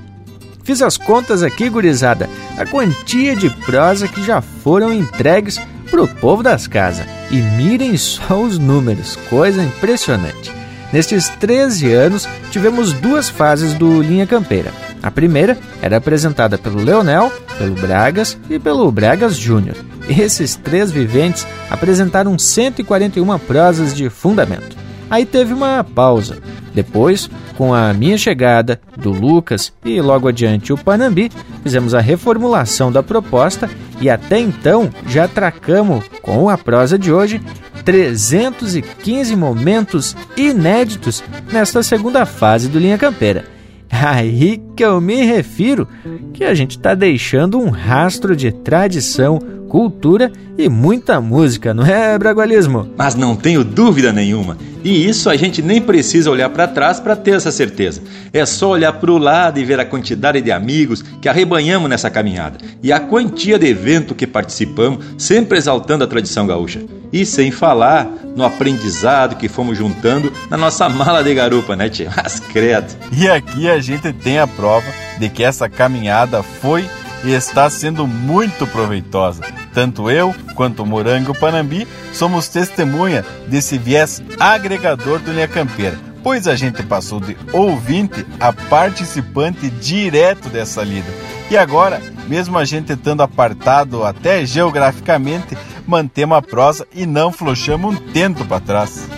[0.63, 5.61] Fiz as contas aqui, gurizada, a quantia de prosa que já foram entregues
[5.91, 7.05] pro povo das casas.
[7.33, 10.53] E mirem só os números, coisa impressionante.
[10.97, 14.73] Nestes 13 anos, tivemos duas fases do Linha Campeira.
[15.03, 19.77] A primeira era apresentada pelo Leonel, pelo Bragas e pelo Bragas Júnior.
[20.09, 24.86] Esses três viventes apresentaram 141 prosas de fundamento.
[25.11, 26.39] Aí teve uma pausa.
[26.75, 31.31] Depois, com a minha chegada, do Lucas e logo adiante o Panambi,
[31.63, 37.41] fizemos a reformulação da proposta e até então já tracamos com a prosa de hoje
[37.85, 43.45] 315 momentos inéditos nesta segunda fase do Linha Campeira.
[43.89, 45.89] Aí que eu me refiro
[46.35, 49.39] que a gente está deixando um rastro de tradição,
[49.69, 52.89] cultura e muita música, não é, Bragualismo?
[52.97, 54.57] Mas não tenho dúvida nenhuma.
[54.83, 58.01] E isso a gente nem precisa olhar para trás para ter essa certeza.
[58.33, 62.09] É só olhar para o lado e ver a quantidade de amigos que arrebanhamos nessa
[62.09, 66.81] caminhada e a quantia de evento que participamos, sempre exaltando a tradição gaúcha.
[67.13, 72.11] E sem falar no aprendizado que fomos juntando na nossa mala de garupa, né, tia?
[72.17, 72.95] Mas credo.
[73.13, 74.87] E aqui a gente tem a prova
[75.19, 76.85] de que essa caminhada foi
[77.27, 79.43] e está sendo muito proveitosa.
[79.75, 86.47] Tanto eu quanto o Morango Panambi somos testemunha desse viés agregador do Linha Campeira, pois
[86.47, 91.11] a gente passou de ouvinte a participante direto dessa lida.
[91.51, 97.95] E agora, mesmo a gente estando apartado até geograficamente, mantemos a prosa e não flochamos
[97.95, 99.09] um tento para trás.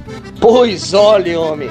[0.40, 1.68] Pois olha, homem,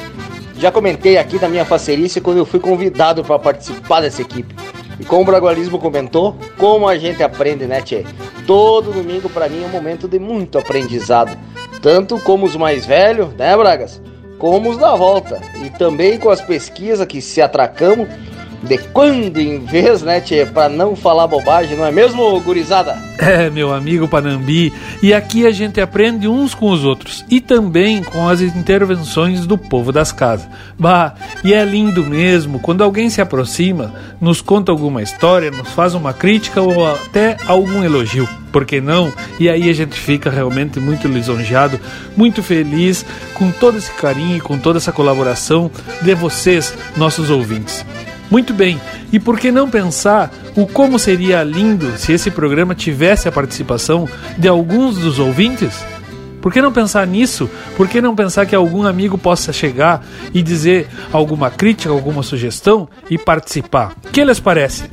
[0.59, 4.55] já comentei aqui da minha facerice quando eu fui convidado para participar dessa equipe.
[4.99, 8.05] E como o Bragualismo comentou, como a gente aprende, né, Tchê?
[8.45, 11.37] Todo domingo para mim é um momento de muito aprendizado.
[11.81, 14.01] Tanto como os mais velhos, né, Bragas?
[14.37, 15.41] como os da volta.
[15.63, 18.07] E também com as pesquisas que se atracamos
[18.63, 20.45] de quando em vez, né, tchê?
[20.45, 22.97] Pra não falar bobagem, não é mesmo, gurizada?
[23.19, 24.71] É, meu amigo Panambi.
[25.01, 27.25] E aqui a gente aprende uns com os outros.
[27.29, 30.47] E também com as intervenções do povo das casas.
[30.77, 35.93] Bah, e é lindo mesmo quando alguém se aproxima, nos conta alguma história, nos faz
[35.93, 38.27] uma crítica ou até algum elogio.
[38.51, 39.11] Por que não?
[39.39, 41.79] E aí a gente fica realmente muito lisonjeado,
[42.15, 45.69] muito feliz com todo esse carinho e com toda essa colaboração
[46.01, 47.85] de vocês, nossos ouvintes.
[48.29, 48.79] Muito bem,
[49.11, 54.07] e por que não pensar o como seria lindo se esse programa tivesse a participação
[54.37, 55.85] de alguns dos ouvintes?
[56.41, 57.49] Por que não pensar nisso?
[57.75, 62.87] Por que não pensar que algum amigo possa chegar e dizer alguma crítica, alguma sugestão
[63.09, 63.93] e participar?
[64.05, 64.85] O que lhes parece?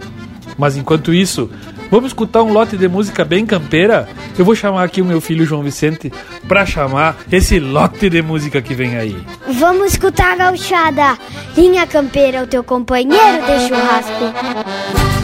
[0.56, 1.50] Mas enquanto isso,
[1.94, 4.08] Vamos escutar um lote de música bem campeira?
[4.36, 6.12] Eu vou chamar aqui o meu filho João Vicente
[6.48, 9.16] para chamar esse lote de música que vem aí.
[9.60, 11.16] Vamos escutar a gauchada.
[11.56, 15.23] Linha Campeira, o teu companheiro de churrasco.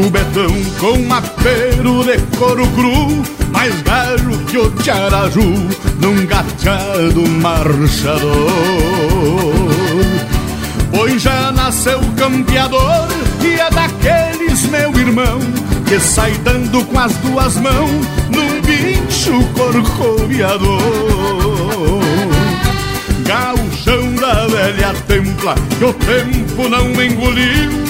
[0.00, 3.22] O betão com apero de couro cru,
[3.52, 5.68] mais galo que o tiaraju
[6.00, 8.50] num gateado marchador.
[10.90, 13.08] Pois já nasceu campeador
[13.42, 15.40] e é daqueles, meu irmão,
[15.86, 20.80] que sai dando com as duas mãos num bicho corcoviador.
[23.26, 27.89] Gauchão da velha templa que o tempo não engoliu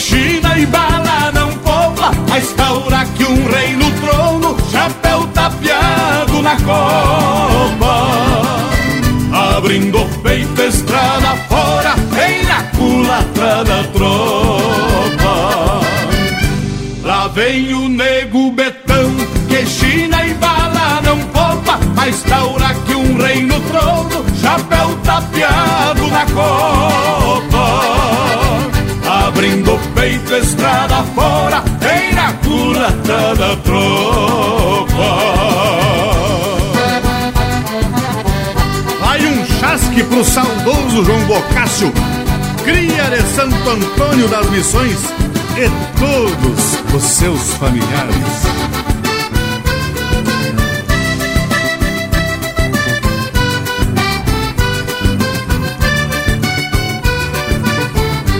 [0.00, 6.56] China e bala não pobla, a estaura que um rei no trono, chapéu tapeado na
[6.56, 8.08] copa.
[9.56, 15.80] Abrindo peito, estrada fora, vem na culatra da tropa.
[17.04, 19.14] Lá vem o nego betão,
[19.48, 26.06] que China e bala não poupa, a estaura que um rei no trono, chapéu tapeado
[26.06, 27.49] na copa o
[30.00, 34.88] peito estrada fora, vem na culata da tropa.
[39.00, 41.92] Vai um chasque pro saudoso João Bocácio,
[42.64, 44.98] cria de Santo Antônio das Missões
[45.58, 48.89] e todos os seus familiares.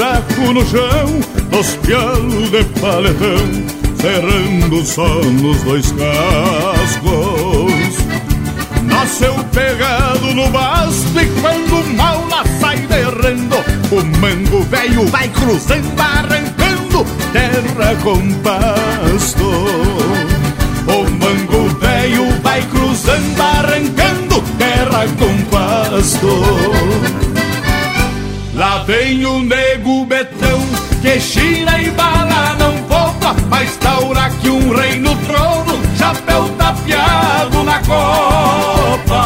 [0.00, 1.20] buraco no chão,
[1.52, 3.36] nos pialos de paletão,
[4.00, 7.70] cerrando só nos dois cascos.
[8.84, 13.56] Nasceu pegado no basto e quando mal lá sai derrando,
[13.90, 19.44] o mango velho vai cruzando, arrancando terra com pasto.
[20.86, 27.29] O mango velho vai cruzando, arrancando terra com pasto.
[28.60, 30.60] Lá vem o nego betão
[31.00, 37.62] que China e bala não poupa, mas taura que um rei no trono, chapéu tapeado
[37.62, 39.16] na copa.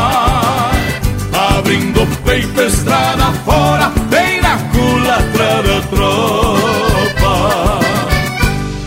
[1.56, 7.34] Abrindo o peito, estrada fora, vem na culatra da tropa.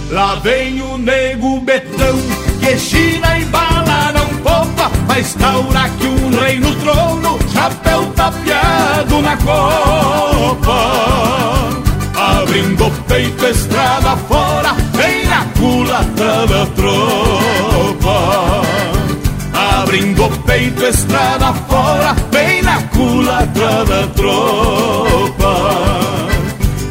[0.10, 2.18] Lá vem o nego betão
[2.62, 7.27] que China e bala não poupa, mas taura que um rei no trono,
[7.58, 10.80] chapéu tapeado na copa.
[12.16, 18.62] Abrindo o peito, estrada fora, vem na culatra da tropa.
[19.82, 25.54] Abrindo o peito, estrada fora, bem na culatra da tropa.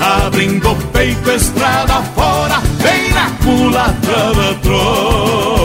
[0.00, 5.56] Abrindo o peito, estrada fora, bem na culatra da tropa.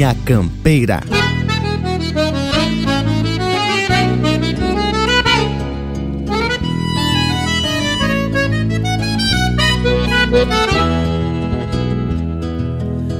[0.00, 1.02] Linha Campeira.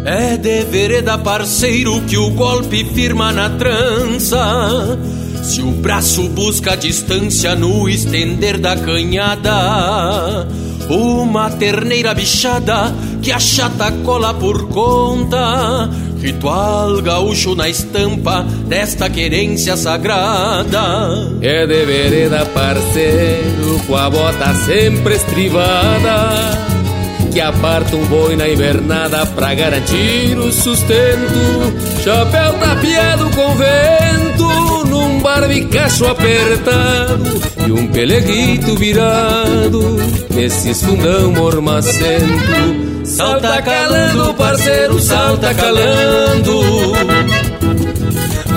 [0.07, 4.99] É de vereda parceiro que o golpe firma na trança.
[5.43, 10.49] Se o braço busca distância no estender da canhada,
[10.89, 15.91] uma terneira bichada que achata cola por conta.
[16.21, 21.33] Ritual gaúcho na estampa desta querência sagrada.
[21.41, 26.71] É de vereda parceiro com a bota sempre estrivada
[27.33, 32.03] que aparta um boi na invernada pra garantir o sustento.
[32.03, 39.97] Chapéu tapeado com vento, num barbicacho apertado e um peleguito virado
[40.35, 42.89] nesses fundão mormacento.
[43.05, 46.62] Salta calando, parceiro, salta calando.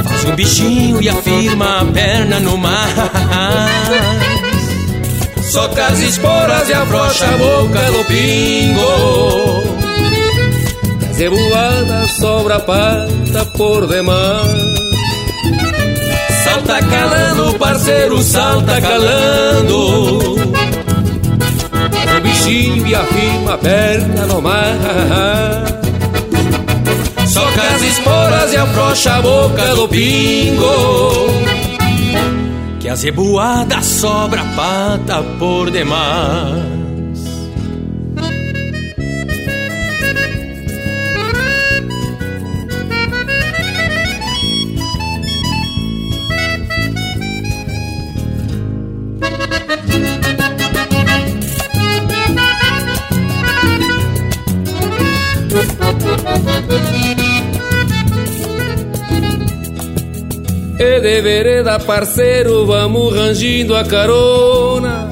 [0.08, 2.90] Faz um bichinho e afirma a perna no mar.
[5.54, 8.88] Soca as esporas e afrouxa a boca do pingo
[11.14, 14.74] Zebuada sobra pata por demais
[16.44, 20.36] Salta calando, parceiro, salta calando
[22.16, 24.78] O bichinho e afirma a perna no mar
[27.28, 31.44] Soca as esporas e afrouxa a boca do pingo
[32.84, 36.83] que a zeboada sobra pata por demais.
[60.84, 65.08] E de vereda, parceiro, vamos rangindo a carona.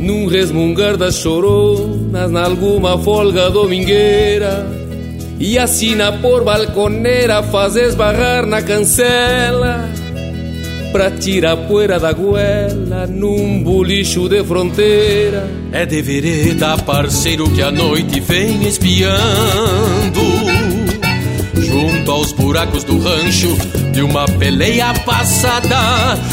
[0.00, 4.66] Num resmungar das choronas, nalguma folga domingueira.
[5.38, 9.88] E assina por balconeira, faz esbarrar na cancela.
[10.90, 15.48] Pra tirar a poeira da goela num bolicho de fronteira.
[15.70, 20.45] É de vereda, parceiro, que a noite vem espiando
[22.06, 23.56] junto aos buracos do rancho
[23.92, 25.76] de uma peleia passada.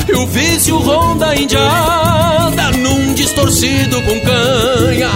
[0.07, 5.09] Eu vício ronda indiada num distorcido com canha,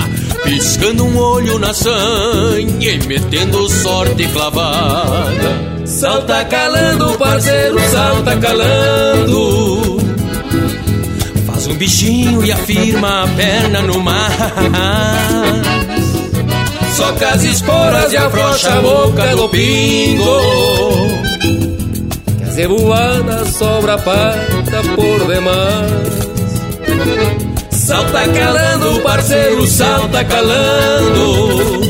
[0.43, 5.78] piscando um olho na sanha e metendo sorte clavada.
[5.86, 9.97] Salta calando, parceiro, salta calando.
[11.45, 15.76] Faz um bichinho e afirma a perna no mar.
[16.98, 20.41] Soca as esporas e afrouxa a boca do pingo.
[22.39, 26.18] Que a zebuada sobra pata por demais.
[27.70, 31.82] Salta calando, parceiro, salta calando.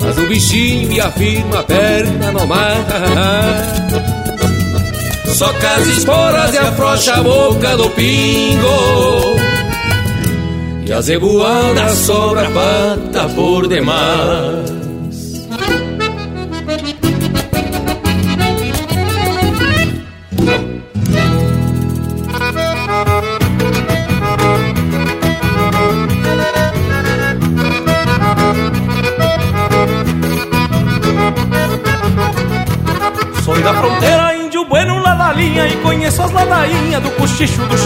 [0.00, 2.86] Faz um bichinho e afirma a perna no mar
[5.34, 9.59] Soca as esporas e afrouxa a boca do pingo
[10.90, 14.80] e a zeboada sobra pata por demais.
[33.44, 37.78] Sou da fronteira, índio bueno lá da linha E conheço as ladainhas do cochicho do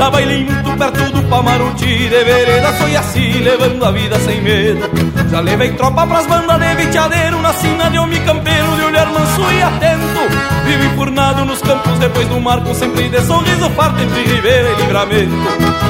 [0.00, 4.88] Já bailinho perto do Pamaruti De vereda foi assim, levando a vida sem medo.
[5.30, 9.42] Já levei tropa pras bandas de viteadeiro Na sina de homem campeiro, de olhar manso
[9.52, 10.20] e atento.
[10.64, 15.34] Vivo enfurnado nos campos depois do marco Sempre de sorriso farto entre ribeira e livramento.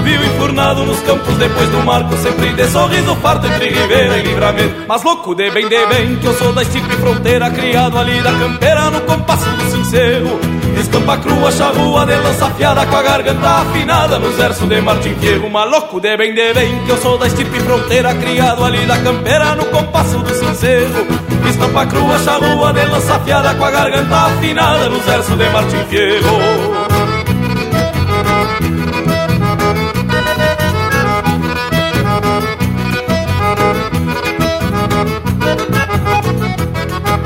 [0.02, 4.74] Vivo enfurnado nos campos depois do marco Sempre de sorriso farto entre ribeira e livramento.
[4.88, 8.32] Mas louco de bem, de bem, que eu sou da estipe fronteira Criado ali da
[8.32, 14.18] campeira no compasso do sincero estampa crua, charrua de lança afiada com a garganta afinada
[14.18, 17.61] nos versos de Martin Fierro, maluco de bem de bem, que eu sou da estipe
[17.61, 21.07] fronteira, criado ali da campeira no compasso do sincero.
[21.49, 26.81] Estampa crua, charrua de lança afiada com a garganta afinada nos versos de Martin Fierro.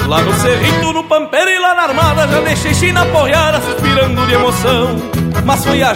[0.09, 1.44] Lá no Cerrito, no Pampeiro
[1.85, 4.97] armada Já deixei China porreada suspirando de emoção.
[5.45, 5.95] Mas foi a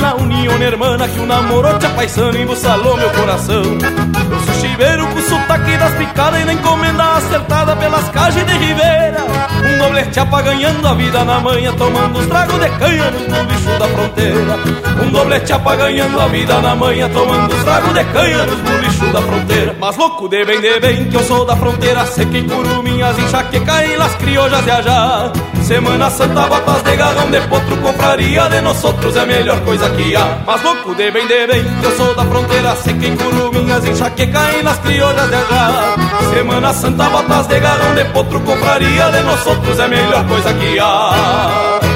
[0.00, 3.62] na união hermana Que o namoro te apaixona e embuçalou meu coração.
[3.62, 9.16] Eu sou chiveiro com sotaque das picadas E na encomenda acertada pelas cajas de Ribeira
[9.76, 13.78] Um doble chapa ganhando a vida na manhã Tomando os tragos de canha no bicho
[13.78, 14.58] da fronteira.
[15.04, 19.12] Um doble chapa ganhando a vida na manhã Tomando os tragos de canha no bicho
[19.12, 19.76] da fronteira.
[19.78, 23.96] Mas louco de bem, de bem que eu sou da fronteira Sequei curuminhas, enxaqueca e
[23.96, 24.70] las criollas de
[25.66, 29.90] Semana Santa, botas de garrão de potro Compraria de nós outros é a melhor coisa
[29.90, 30.38] que há.
[30.46, 34.78] Mas louco de bem, de bem eu sou da fronteira Sequei curuminhas, enxaqueca e las
[34.78, 35.96] criollas de allá
[36.32, 40.54] Semana Santa, botas de garrão de potro Compraria de nós outros é a melhor coisa
[40.54, 41.95] que há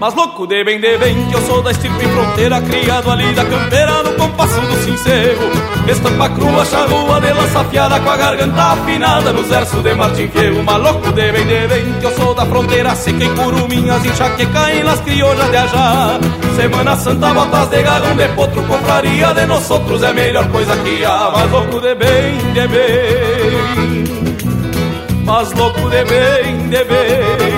[0.00, 3.44] Mas louco de bem, de bem, que eu sou da estirpe fronteira Criado ali da
[3.44, 5.50] campeira, no compasso do sincero
[5.88, 10.62] Estampa crua, charrua de lança afiada Com a garganta afinada nos versos de Martin Fierro
[10.62, 14.84] Mas louco de bem, de bem, que eu sou da fronteira Sequei curuminhas, enxaqueca e
[14.84, 16.20] nas criollas de ajá.
[16.54, 20.76] Semana Santa, botas de garrão de potro Confraria de nós outros é a melhor coisa
[20.76, 21.32] que há.
[21.34, 24.04] Mas louco de bem, de bem.
[25.24, 27.57] Mas louco de bem, de bem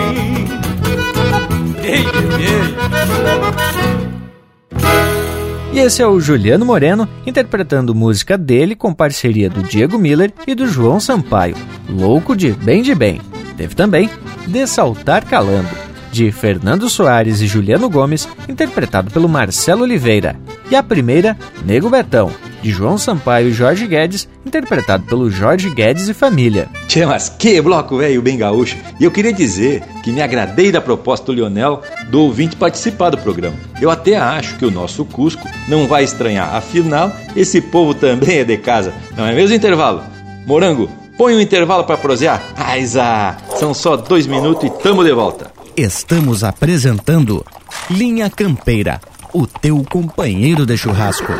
[5.72, 10.54] e esse é o Juliano Moreno interpretando música dele com parceria do Diego Miller e
[10.54, 11.56] do João Sampaio,
[11.88, 13.20] Louco de Bem de Bem.
[13.56, 14.08] Teve também
[14.46, 15.68] De Saltar Calando,
[16.10, 20.36] de Fernando Soares e Juliano Gomes, interpretado pelo Marcelo Oliveira.
[20.70, 22.30] E a primeira, Nego Betão,
[22.62, 26.68] de João Sampaio e Jorge Guedes, interpretado pelo Jorge Guedes e família.
[26.86, 28.76] Tchê, mas que bloco velho bem gaúcho!
[28.98, 33.18] E eu queria dizer que me agradei da proposta do Lionel do ouvinte participar do
[33.18, 33.56] programa.
[33.80, 38.44] Eu até acho que o nosso Cusco não vai estranhar, afinal, esse povo também é
[38.44, 40.02] de casa, não é mesmo intervalo?
[40.46, 42.42] Morango, põe um intervalo para prosear.
[42.56, 45.50] Aiza, são só dois minutos e tamo de volta.
[45.76, 47.44] Estamos apresentando
[47.90, 49.00] Linha Campeira
[49.32, 51.32] o teu companheiro de churrasco.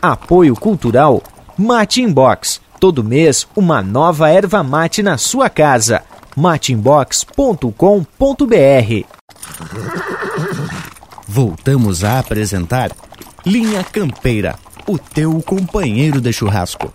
[0.00, 1.22] Apoio Cultural
[1.56, 2.60] Mate Inbox.
[2.78, 6.02] Todo mês, uma nova erva mate na sua casa.
[6.34, 7.70] mateinbox.com.br
[11.28, 12.90] Voltamos a apresentar
[13.44, 16.90] Linha Campeira, o teu companheiro de churrasco.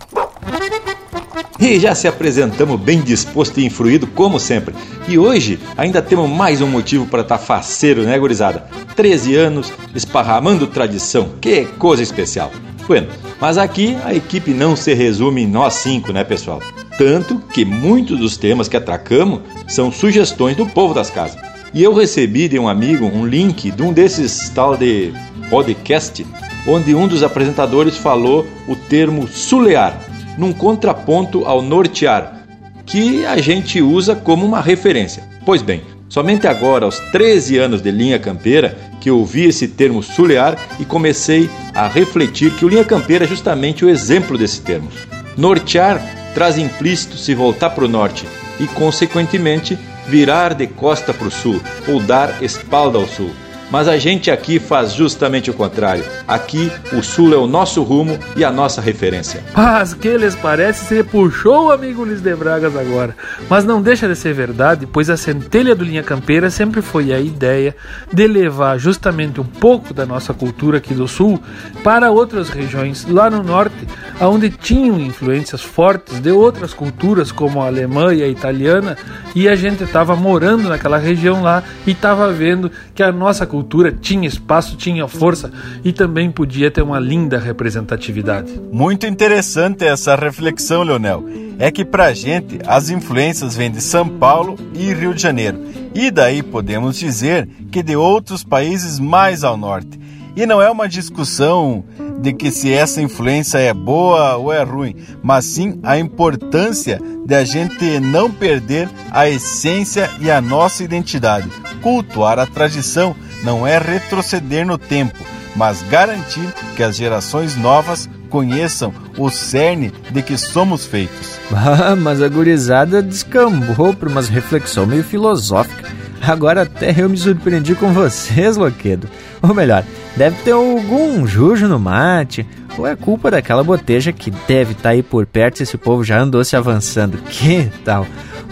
[1.58, 4.74] E já se apresentamos bem disposto e influído, como sempre.
[5.08, 8.66] E hoje ainda temos mais um motivo para estar tá faceiro, né, gurizada?
[8.94, 12.52] 13 anos, esparramando tradição, que coisa especial.
[12.86, 13.08] Bueno,
[13.40, 16.60] mas aqui a equipe não se resume em nós cinco, né, pessoal?
[16.98, 21.38] Tanto que muitos dos temas que atracamos são sugestões do povo das casas.
[21.72, 25.12] E eu recebi de um amigo um link de um desses tal de
[25.48, 26.26] podcast,
[26.66, 30.05] onde um dos apresentadores falou o termo sulear
[30.36, 32.46] num contraponto ao nortear,
[32.84, 35.24] que a gente usa como uma referência.
[35.44, 40.02] Pois bem, somente agora, aos 13 anos de linha campeira, que eu ouvi esse termo
[40.02, 44.88] sulear e comecei a refletir que o linha campeira é justamente o exemplo desse termo.
[45.36, 46.00] Nortear
[46.34, 48.26] traz implícito se voltar para o norte
[48.60, 53.30] e, consequentemente, virar de costa para o sul ou dar espalda ao sul.
[53.70, 56.04] Mas a gente aqui faz justamente o contrário.
[56.26, 59.42] Aqui o sul é o nosso rumo e a nossa referência.
[59.54, 63.14] Mas que lhes parece se puxou o amigo Luiz de Bragas agora.
[63.48, 67.20] Mas não deixa de ser verdade, pois a centelha do Linha Campeira sempre foi a
[67.20, 67.74] ideia
[68.12, 71.40] de levar justamente um pouco da nossa cultura aqui do sul
[71.82, 73.76] para outras regiões lá no norte,
[74.20, 78.96] onde tinham influências fortes de outras culturas como a alemã e a italiana,
[79.34, 83.55] e a gente estava morando naquela região lá e estava vendo que a nossa cultura
[83.56, 85.50] cultura tinha espaço, tinha força
[85.82, 88.52] e também podia ter uma linda representatividade.
[88.70, 91.24] Muito interessante essa reflexão, Leonel.
[91.58, 95.58] É que pra gente as influências vêm de São Paulo e Rio de Janeiro.
[95.94, 99.98] E daí podemos dizer que de outros países mais ao norte.
[100.36, 101.82] E não é uma discussão
[102.20, 107.34] de que se essa influência é boa ou é ruim, mas sim a importância de
[107.34, 111.48] a gente não perder a essência e a nossa identidade.
[111.80, 115.24] Cultuar a tradição não é retroceder no tempo,
[115.54, 121.36] mas garantir que as gerações novas conheçam o cerne de que somos feitos.
[121.54, 125.88] Ah, mas a gurizada descambou para umas reflexão meio filosófica.
[126.20, 129.08] Agora até eu me surpreendi com vocês, Loquedo.
[129.40, 129.84] Ou melhor,
[130.16, 132.44] deve ter algum jujo no mate,
[132.76, 136.02] ou é culpa daquela boteja que deve estar tá aí por perto e esse povo
[136.02, 137.18] já andou se avançando.
[137.18, 138.06] Que tal?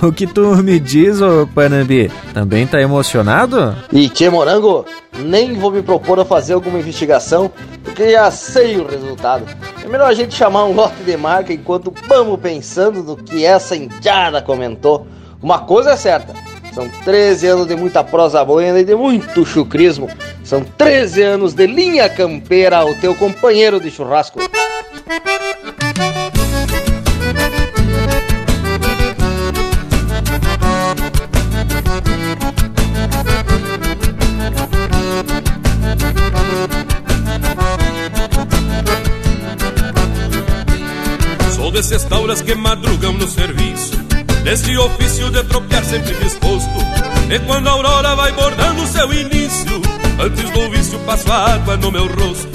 [0.05, 2.11] O que tu me diz, ô Panambi?
[2.35, 3.75] Também tá emocionado?
[3.91, 4.85] E Tchê Morango,
[5.19, 7.51] nem vou me propor a fazer alguma investigação,
[7.83, 9.47] porque já sei o resultado.
[9.83, 13.75] É melhor a gente chamar um lote de marca enquanto vamos pensando no que essa
[13.75, 15.07] indiada comentou.
[15.41, 16.35] Uma coisa é certa,
[16.75, 20.11] são 13 anos de muita prosa boa e de muito chucrismo.
[20.45, 24.39] São 13 anos de linha campeira, o teu companheiro de churrasco.
[41.75, 43.97] Desses tauras que madrugam no serviço.
[44.45, 46.71] Desse ofício de tropear sempre disposto
[47.31, 49.81] E quando a aurora vai bordando seu início
[50.21, 52.49] Antes do vício passo água no meu rosto.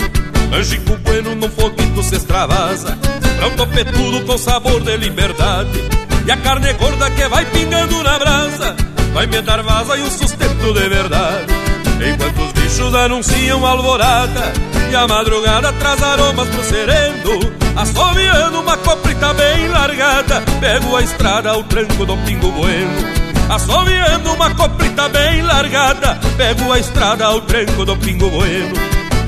[0.54, 2.98] Angico bueno num foguito se extravasa.
[3.38, 5.84] Pra um com sabor de liberdade.
[6.26, 8.76] E a carne gorda que vai pingando na brasa
[9.14, 11.69] Vai me dar vaza e um sustento de verdade
[12.02, 14.54] Enquanto os bichos anunciam alvorada
[14.89, 17.39] E a madrugada traz aromas pro sereno
[17.76, 23.20] Assoviando uma coprita bem largada Pego a estrada ao tranco do pingo bueno.
[23.50, 28.74] Assoviando uma coprita bem largada Pego a estrada ao tranco do pingo bueno.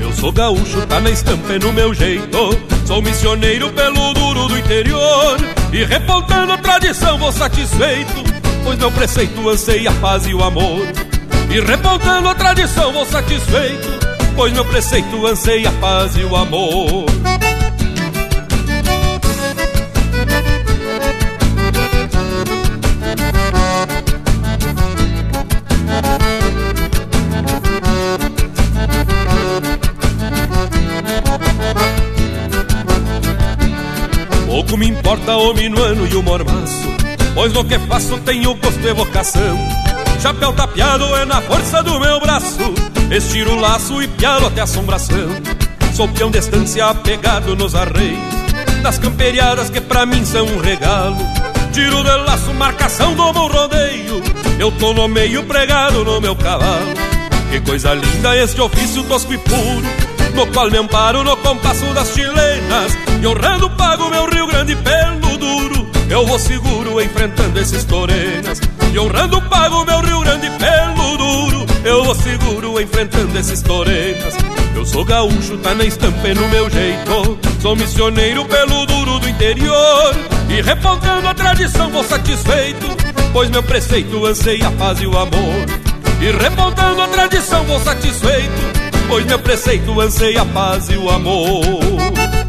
[0.00, 4.58] Eu sou gaúcho, tá na estampa e no meu jeito Sou missioneiro pelo duro do
[4.58, 5.36] interior.
[5.72, 8.24] E repontando a tradição vou satisfeito
[8.64, 11.11] Pois meu preceito anseia a paz e o amor
[11.52, 13.88] e revoltando a tradição vou satisfeito
[14.34, 17.04] Pois meu preceito anseia a paz e o amor.
[34.46, 36.88] Pouco me importa o minuano e o mormaço
[37.34, 39.91] Pois no que faço tenho gosto e vocação
[40.22, 42.72] Chapéu tapeado é na força do meu braço.
[43.10, 45.28] Estiro o laço e pialo até assombração.
[45.96, 48.20] Sou peão de estância apegado nos arreios.
[48.84, 51.16] Das camperiadas que pra mim são um regalo.
[51.72, 54.22] Tiro de laço, marcação do bom rodeio.
[54.60, 56.94] Eu tô no meio pregado no meu cavalo.
[57.50, 59.82] Que coisa linda este ofício tosco e puro
[60.34, 62.96] no qual me amparo no compasso das chilenas.
[63.20, 65.31] E honrando pago meu Rio Grande pelo
[66.12, 68.60] Eu vou seguro enfrentando esses torenas
[68.92, 71.66] E honrando pago meu Rio Grande pelo duro.
[71.82, 74.34] Eu vou seguro enfrentando esses torenas.
[74.76, 77.38] Eu sou gaúcho, tá na estampa e no meu jeito.
[77.62, 80.14] Sou missioneiro pelo duro do interior.
[80.50, 82.86] E repontando a tradição vou satisfeito
[83.32, 85.66] Pois meu preceito anseia a paz e o amor.
[86.20, 88.52] E repontando a tradição vou satisfeito
[89.08, 92.41] Pois meu preceito anseia a paz e o amor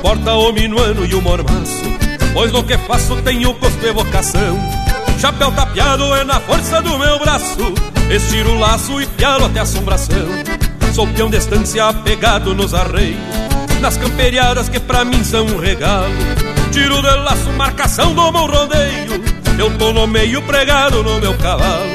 [0.00, 1.82] importa o minuano e o mormaço
[2.32, 4.56] Pois no que faço tenho gosto e vocação.
[5.20, 7.74] Chapéu tapeado é na força do meu braço.
[8.08, 10.28] Estiro o laço e pialo até assombração.
[10.94, 13.18] Sou peão de estância apegado nos arreios.
[13.80, 16.14] Nas camperiadas que pra mim são um regalo.
[16.70, 19.22] Tiro de laço, marcação do meu rodeio.
[19.58, 21.90] Eu tô no meio pregado no meu cavalo.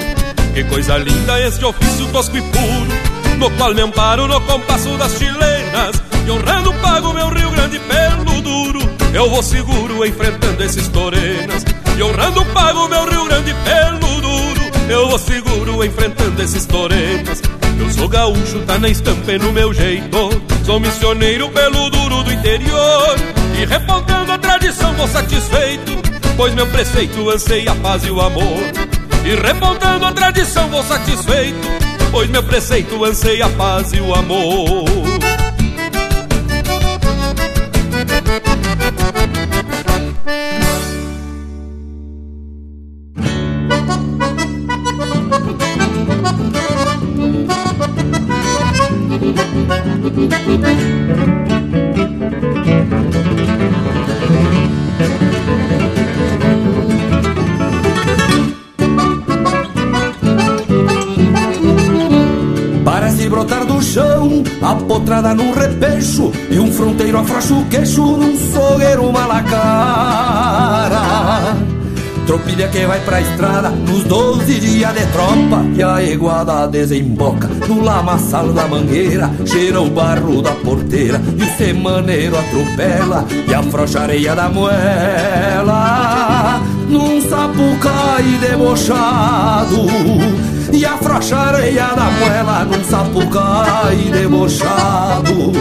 [0.54, 5.18] Que coisa linda este ofício tosco e puro No qual me amparo no compasso das
[5.18, 5.95] chilenas
[6.26, 8.80] E honrando pago meu Rio Grande pelo duro.
[9.14, 11.64] Eu vou seguro enfrentando esses torenas.
[11.96, 14.62] E honrando pago meu Rio Grande pelo duro.
[14.90, 17.44] Eu vou seguro enfrentando esses torenas.
[17.80, 20.42] Eu sou gaúcho, tá na estampa e no meu jeito.
[20.66, 23.16] Sou missioneiro pelo duro do interior.
[23.62, 25.92] E repontando a tradição vou satisfeito.
[26.36, 28.64] Pois meu preceito anseia a paz e o amor.
[29.24, 31.68] E repontando a tradição vou satisfeito.
[32.10, 35.15] Pois meu preceito anseia a paz e o amor
[66.76, 71.02] fronteiro afrouxa o queixo num sogueiro malacara.
[72.28, 77.84] Tropilha que vai pra estrada nos 12 dias de tropa E a iguada desemboca no
[77.84, 84.04] lamaçal da mangueira Cheira o barro da porteira e o semaneiro atropela E afrouxa a
[84.04, 86.60] areia da moela.
[86.90, 89.86] Num sapucai debochado
[90.74, 95.52] E afrouxa a areia da moela num sapucai debochado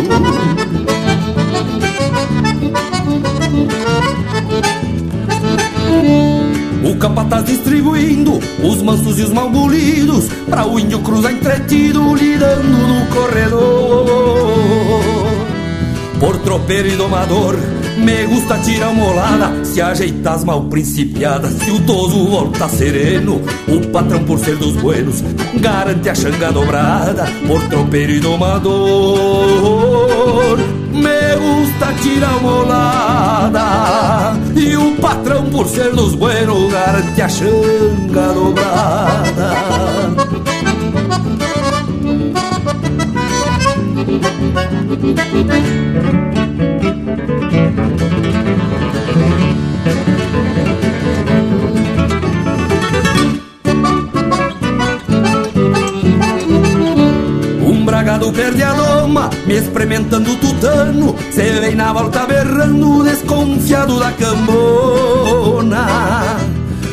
[6.84, 12.68] O capataz distribuindo os mansos e os mal bolidos Pra o índio cruzar entretido lidando
[12.68, 14.44] no corredor.
[16.20, 17.56] Por tropeiro e domador
[17.96, 23.40] me gusta tirar uma olada Se ajeitar as mal principiadas Se o toso volta sereno.
[23.68, 25.22] O patrão por ser dos buenos
[25.60, 27.24] Garante a xanga dobrada.
[27.46, 29.24] Por tropeiro e domador
[30.94, 33.64] Me gusta tirar uma olada
[34.56, 39.54] E o patrão por ser dos buenos Garante a xanga dobrada
[58.34, 65.86] perde a doma, me experimentando tutano Cê vem na volta berrando, desconfiado da cambona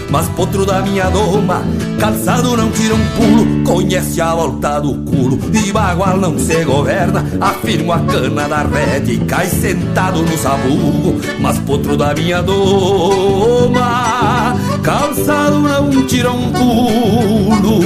[0.10, 1.64] Mas potro da minha doma,
[2.00, 7.26] calçado não tira um pulo Conhece a volta do culo, e bagual não se governa
[7.40, 11.20] Afirmo a cana da rede e cai sentado no sabugo.
[11.40, 17.82] Mas potro da minha doma, calçado não tira um pulo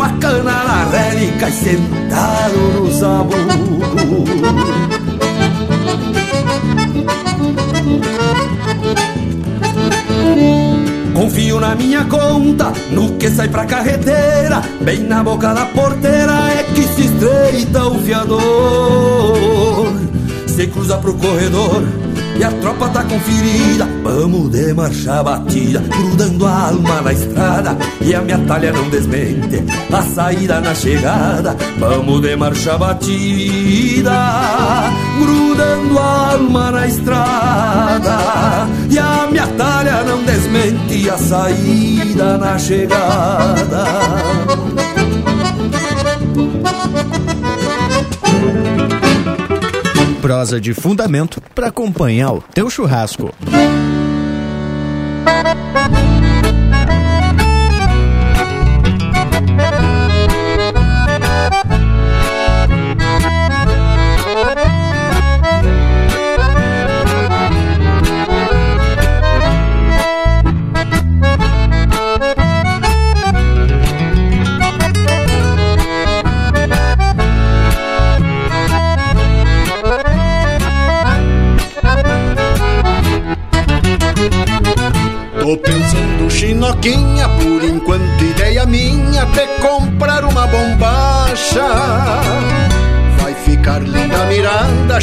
[0.00, 4.24] Afirmo a cana da rede e sentado no sabugo
[11.14, 16.62] Confio na minha conta, no que sai pra carreteira Bem na boca da porteira é
[16.74, 19.59] que se estreita o fiador
[20.60, 21.82] Se cruza pro corredor.
[22.36, 27.78] E a tropa tá conferida Vamos de marcha batida, grudando a alma na estrada.
[28.02, 31.56] E a minha talha não desmente, a saída na chegada.
[31.78, 34.12] Vamos de marcha batida,
[35.18, 38.18] grudando a alma na estrada.
[38.90, 43.84] E a minha talha não desmente, a saída na chegada
[50.20, 53.32] Prosa de fundamento para acompanhar o teu churrasco.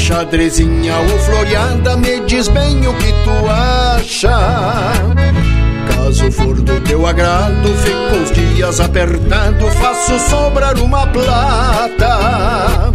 [0.07, 4.39] Xadrezinha ou floreada Me diz bem o que tu acha
[5.89, 12.87] Caso for do teu agrado, fico uns dias apertado Faço sobrar uma plata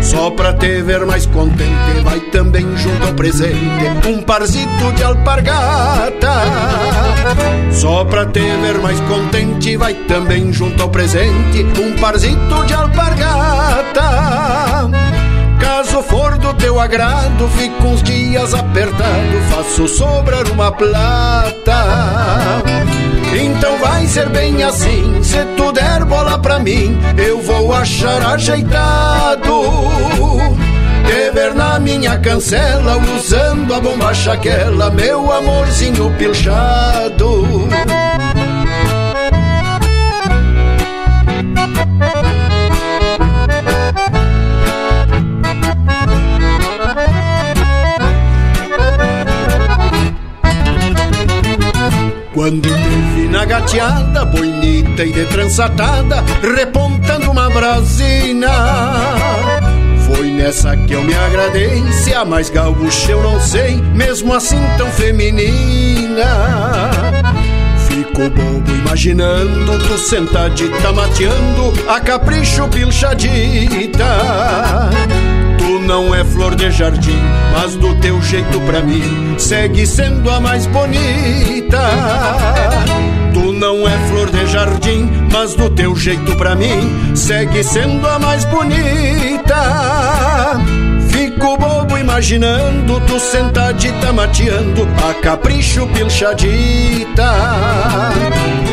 [0.00, 6.42] só pra te ver mais contente, vai também junto ao presente um parzito de alpargata.
[7.72, 14.06] Só pra te ver mais contente, vai também junto ao presente um parzito de alpargata.
[15.96, 21.72] Caso for do teu agrado, fico uns dias apertado, faço sobrar uma plata.
[23.34, 29.62] Então vai ser bem assim, se tu der bola pra mim, eu vou achar ajeitado.
[31.06, 37.66] Te ver na minha cancela, usando a bombacha aquela, meu amorzinho pilchado.
[52.36, 58.50] Quando te vi na gateada, bonita e de trançatada, repontando uma brasina.
[60.06, 64.60] Foi nessa que eu me agradei, se a mais gaúcha eu não sei, mesmo assim
[64.76, 66.26] tão feminina.
[67.88, 74.04] Fico bobo imaginando tu sentadita mateando, a capricho pilchadita.
[75.86, 77.22] Não é flor de jardim,
[77.52, 81.78] mas do teu jeito pra mim segue sendo a mais bonita.
[83.32, 88.18] Tu não é flor de jardim, mas do teu jeito pra mim segue sendo a
[88.18, 89.54] mais bonita.
[91.08, 91.75] Fico bobo
[92.16, 97.30] imaginando tu sentadita mateando a capricho pilchadita.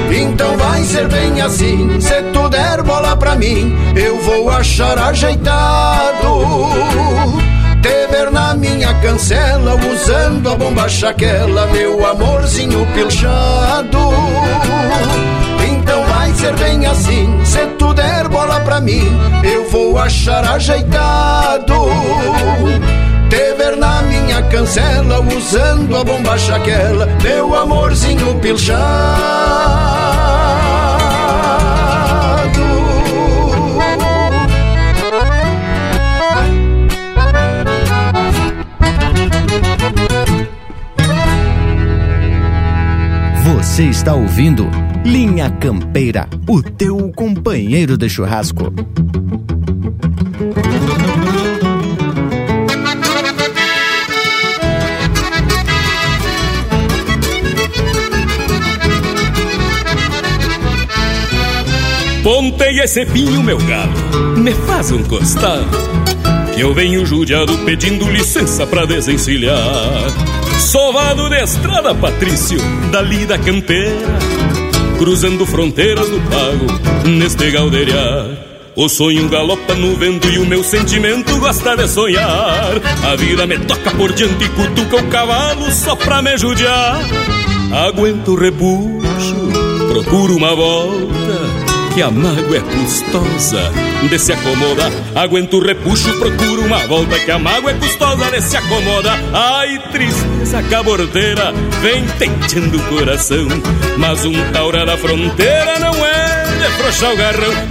[0.09, 6.45] Então vai ser bem assim, se tu der bola pra mim, eu vou achar ajeitado.
[7.81, 13.99] Te ver na minha cancela, usando a bomba chaquela, meu amorzinho pilchado.
[15.69, 19.03] Então vai ser bem assim, se tu der bola pra mim,
[19.43, 21.73] eu vou achar ajeitado.
[24.53, 28.83] Cancela, usando a bomba chaquela, meu amorzinho pilchado.
[43.43, 44.69] Você está ouvindo
[45.03, 48.71] Linha Campeira, o teu companheiro de churrasco.
[62.53, 65.65] Pontei esse pinho, meu galo, me faz um costado.
[66.53, 69.57] Que eu venho judiado pedindo licença pra desencilhar.
[70.59, 72.59] Sovado de estrada, Patrício,
[72.91, 74.19] dali da campeira,
[74.99, 78.27] cruzando fronteiras do pago, neste galdeiriar.
[78.75, 82.79] O sonho galopa no vento e o meu sentimento gosta de sonhar.
[83.11, 86.99] A vida me toca por diante e cutuca o cavalo só pra me judiar.
[87.87, 89.35] Aguento o repuxo,
[89.89, 93.71] procuro uma volta que a mágoa é custosa
[94.09, 94.91] de se acomodar.
[95.15, 99.19] Aguento o repuxo, procuro uma volta que a mágoa é custosa de se acomodar.
[99.31, 103.47] Ai, tristeza cabordeira, vem tentando o coração.
[103.97, 107.53] Mas um taura da fronteira não é de frouxar o garrão.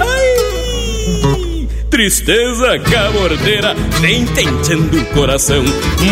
[0.00, 5.62] Ai, tristeza cabordeira, vem tentando o coração.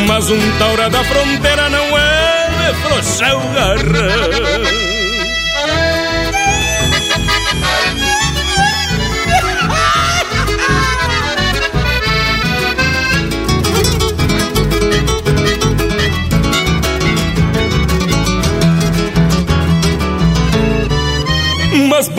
[0.06, 4.89] Mas um taura da fronteira não é de frouxar o garrão.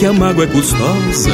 [0.00, 1.30] que a mágoa é custosa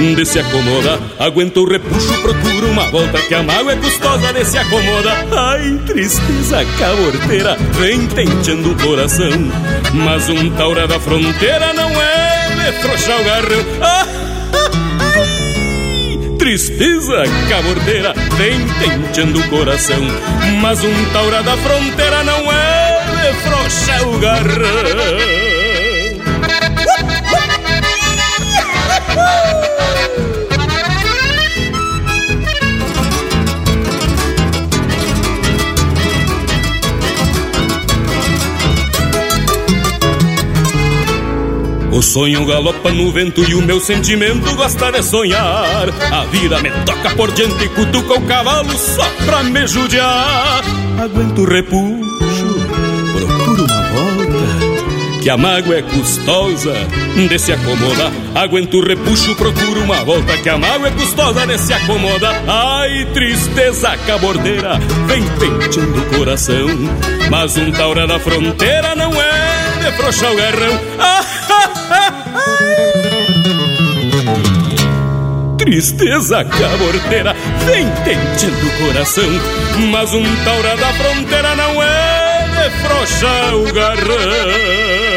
[0.00, 0.98] de se acomodar.
[1.20, 5.24] Aguento o repuxo, procuro uma volta que a mágoa é custosa de se acomodar.
[5.30, 9.30] Ai, tristeza caborteira, vem tenteando o coração.
[9.94, 13.64] Mas um taura da fronteira não é de frouxar o garrão.
[13.80, 14.06] Ah,
[15.14, 20.02] ai, tristeza caborteira, vem tenteando o coração.
[20.60, 25.41] Mas um taura da fronteira não é de frouxar o garrão.
[42.02, 45.86] O sonho galopa no vento e o meu sentimento gosta de sonhar.
[46.10, 50.64] A vida me toca por diante e cutuca o cavalo só pra me judiar.
[51.00, 52.44] Aguento o repuxo,
[53.14, 56.74] procuro uma volta, que a mágoa é custosa
[57.28, 58.10] de se acomodar.
[58.34, 62.42] Aguento o repuxo, procuro uma volta, que a mágoa é custosa de se acomodar.
[62.48, 64.76] Ai, tristeza cabordeira,
[65.06, 66.66] vem penteando o coração.
[67.30, 70.80] Mas um taura da fronteira não é de frouxar o garrão.
[75.58, 77.34] Tristeza caborteira
[77.66, 79.28] vem tentando o coração,
[79.90, 85.12] mas um taura da fronteira não é de frouxar o garrão.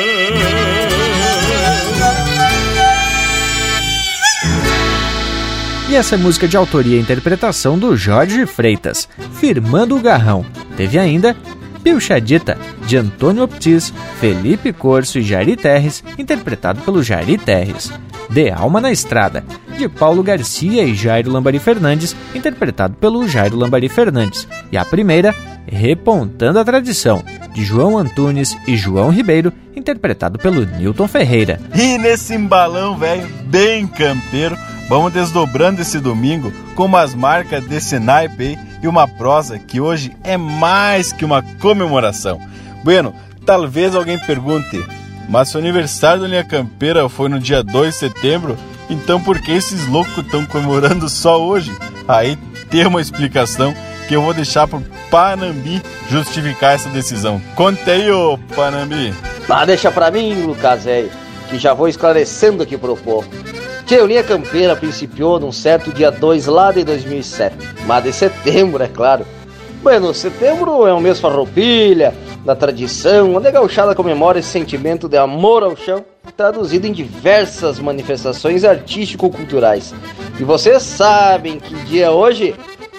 [5.88, 9.08] E essa é música de autoria e interpretação do Jorge Freitas,
[9.40, 10.44] Firmando o Garrão.
[10.76, 11.38] Teve ainda
[11.86, 12.57] Pilchadita,
[12.88, 17.91] de Antônio Optis, Felipe Corso e Jari Terres, interpretado pelo Jari Terres.
[18.28, 19.45] De Alma na Estrada,
[19.78, 24.48] de Paulo Garcia e Jairo Lambari Fernandes, interpretado pelo Jairo Lambari Fernandes.
[24.72, 25.36] E a primeira,
[25.68, 31.60] Repontando a Tradição, de João Antunes e João Ribeiro, interpretado pelo Newton Ferreira.
[31.76, 34.57] E nesse embalão, velho, bem campeiro,
[34.90, 40.16] vamos desdobrando esse domingo com umas marcas desse naipe aí e uma prosa que hoje
[40.24, 42.40] é mais que uma comemoração.
[42.84, 43.16] Bueno,
[43.46, 44.84] talvez alguém pergunte,
[45.30, 48.58] mas se o aniversário da linha campeira foi no dia 2 de setembro,
[48.90, 51.76] então por que esses loucos estão comemorando só hoje?
[52.08, 52.38] Aí
[52.70, 53.74] tem uma explicação
[54.08, 57.42] que eu vou deixar pro Panambi justificar essa decisão.
[57.56, 59.14] Conte aí, ô Panambi.
[59.50, 60.84] Ah, deixa pra mim, Lucas,
[61.50, 63.28] que já vou esclarecendo aqui pro povo.
[63.86, 67.56] Que o Linha Campeira principiou num certo dia 2 lá de 2007,
[67.86, 69.26] mas de setembro, é claro.
[69.84, 72.14] Bueno, setembro é um mês farroupilha,
[72.45, 76.06] da tradição, onde a gauchada comemora esse sentimento de amor ao chão,
[76.38, 79.94] traduzido em diversas manifestações artístico-culturais.
[80.40, 82.56] E vocês sabem que dia é hoje?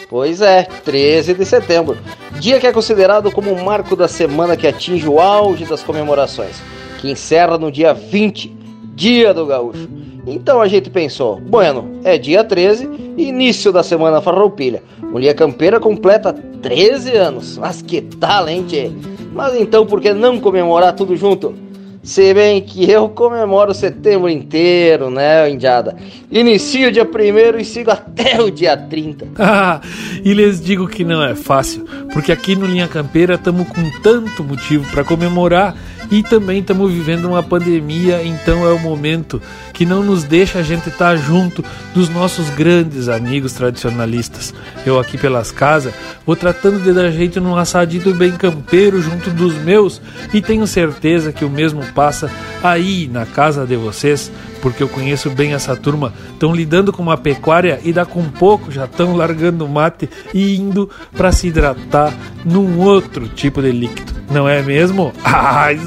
[0.09, 1.97] Pois é, 13 de setembro,
[2.39, 6.61] dia que é considerado como o marco da semana que atinge o auge das comemorações,
[7.01, 8.49] que encerra no dia 20,
[8.95, 9.89] dia do gaúcho.
[10.27, 14.83] Então a gente pensou, bueno, é dia 13, início da semana farroupilha.
[15.13, 17.57] O Linha Campeira completa 13 anos.
[17.57, 18.91] Mas que tal, hein, tchê?
[19.33, 21.55] Mas então por que não comemorar tudo junto?
[22.03, 25.97] Se bem que eu comemoro setembro inteiro, né, Indiada?
[26.31, 29.27] Inicio dia 1 e sigo até o dia 30.
[29.39, 29.81] Ah,
[30.25, 34.45] e lhes digo que não é fácil, porque aqui no Linha Campeira estamos com tanto
[34.45, 35.77] motivo para comemorar
[36.11, 39.41] e também estamos vivendo uma pandemia, então é o momento
[39.73, 41.65] que não nos deixa a gente estar tá junto
[41.95, 44.55] dos nossos grandes amigos tradicionalistas.
[44.85, 49.55] Eu aqui pelas casas vou tratando de dar jeito num assadito bem campeiro junto dos
[49.55, 50.01] meus
[50.33, 52.31] e tenho certeza que o mesmo passa
[52.63, 54.31] aí na casa de vocês,
[54.67, 58.73] porque eu conheço bem essa turma, estão lidando com uma pecuária e dá com pouco
[58.73, 62.13] já estão largando o mate e indo para se hidratar
[62.45, 64.13] num outro tipo de líquido.
[64.29, 65.13] Não é mesmo?
[65.23, 65.79] Ai!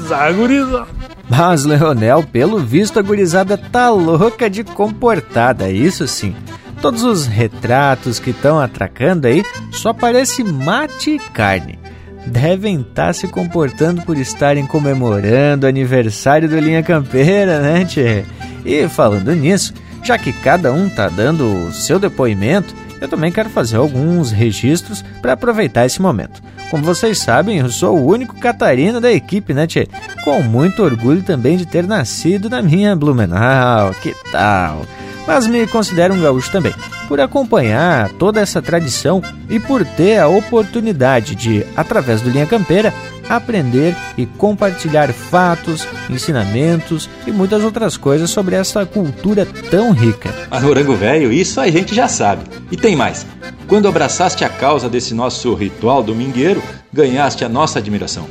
[1.28, 6.34] Mas, Leonel, pelo visto a gurizada tá louca de comportada, isso sim.
[6.80, 11.78] Todos os retratos que estão atracando aí só parece mate e carne.
[12.26, 18.24] Devem estar tá se comportando por estarem comemorando o aniversário do Linha Campeira, né, tchê?
[18.70, 23.50] E falando nisso, já que cada um tá dando o seu depoimento, eu também quero
[23.50, 26.40] fazer alguns registros para aproveitar esse momento.
[26.70, 29.88] Como vocês sabem, eu sou o único catarino da equipe, né, Tchê?
[30.22, 34.86] Com muito orgulho também de ter nascido na minha Blumenau, que tal?
[35.32, 36.74] Mas me considero um gaúcho também,
[37.06, 42.92] por acompanhar toda essa tradição e por ter a oportunidade de, através do Linha Campeira,
[43.28, 50.34] aprender e compartilhar fatos, ensinamentos e muitas outras coisas sobre essa cultura tão rica.
[50.50, 52.42] Mas Morango Velho, isso a gente já sabe.
[52.68, 53.24] E tem mais.
[53.68, 56.60] Quando abraçaste a causa desse nosso ritual domingueiro,
[56.92, 58.26] ganhaste a nossa admiração.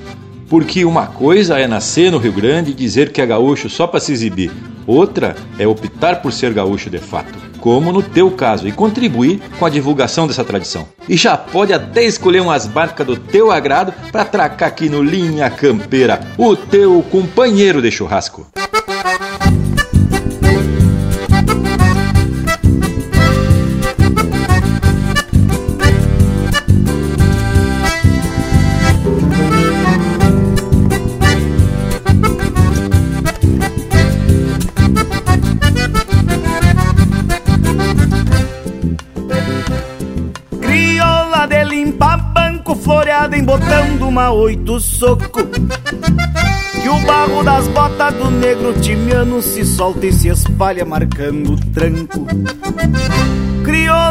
[0.49, 4.01] Porque uma coisa é nascer no Rio Grande e dizer que é gaúcho só para
[4.01, 4.51] se exibir,
[4.89, 9.65] outra é optar por ser gaúcho de fato, como no teu caso, e contribuir com
[9.65, 10.87] a divulgação dessa tradição.
[11.07, 15.49] E já pode até escolher umas barcas do teu agrado para atracar aqui no Linha
[15.49, 18.47] Campeira, o teu companheiro de churrasco.
[44.31, 45.43] Oito soco.
[46.81, 51.57] Que o barro das botas do negro timiano se solta e se espalha marcando o
[51.72, 52.26] tranco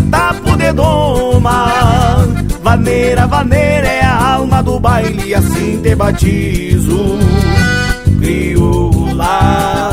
[0.00, 2.26] e te tapo de doma
[2.62, 7.18] Vaneira, vaneira é a alma do baile assim te batizo.
[8.18, 9.90] Crioula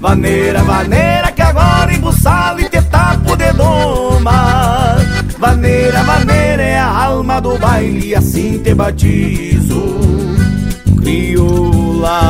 [0.00, 4.96] Vaneira, vaneira que agora embuçado e te tapo de doma
[5.38, 9.82] Vaneira, vaneira é a alma do baile assim te batizo.
[11.00, 12.20] Crioula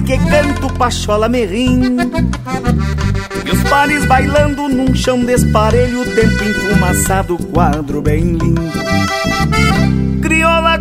[0.00, 2.02] que canto pachola me rindo
[3.44, 8.62] E os pares bailando num chão desparelho Tempo enfumaçado, quadro bem lindo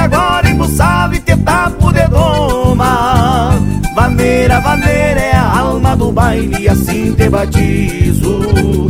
[0.00, 3.54] agora embuçava e te tapo de doma
[3.94, 8.88] Vaneira, vaneira é a alma do baile assim te batizo.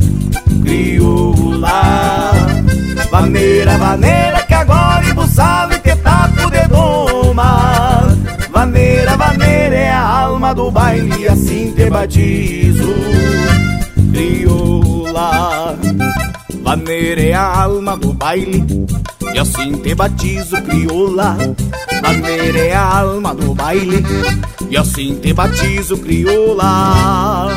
[0.62, 2.32] Crioula.
[3.10, 8.16] Vaneira, vaneira que agora embuçava e te tapo de doma
[8.52, 12.94] Vaneira, vaneira é a alma do baile assim te batizo.
[14.12, 15.76] Crioula.
[16.62, 18.64] Vaneira é a alma do baile
[19.34, 21.36] e assim te batizo, crioula
[22.02, 24.02] Maneira é a alma do baile
[24.68, 27.48] E assim te batizo, crioula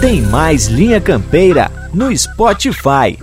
[0.00, 3.18] Tem mais Linha Campeira no Spotify.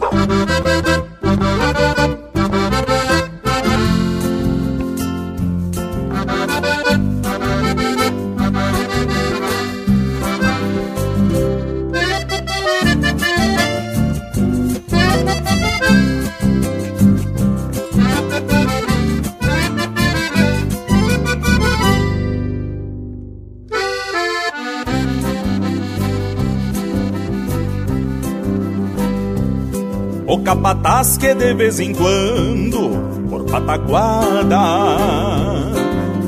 [31.25, 32.91] Que de vez em quando,
[33.27, 34.59] por pataguada,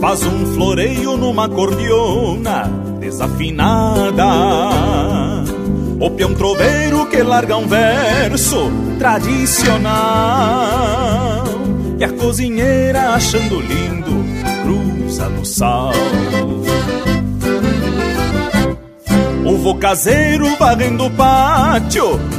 [0.02, 2.64] faz um floreio numa cordiona
[3.00, 4.26] desafinada.
[6.00, 9.94] O peão troveiro que larga um verso tradicional.
[12.00, 14.26] E a cozinheira achando lindo,
[14.64, 15.92] cruza no sal.
[19.46, 22.20] O vô caseiro varrendo o pátio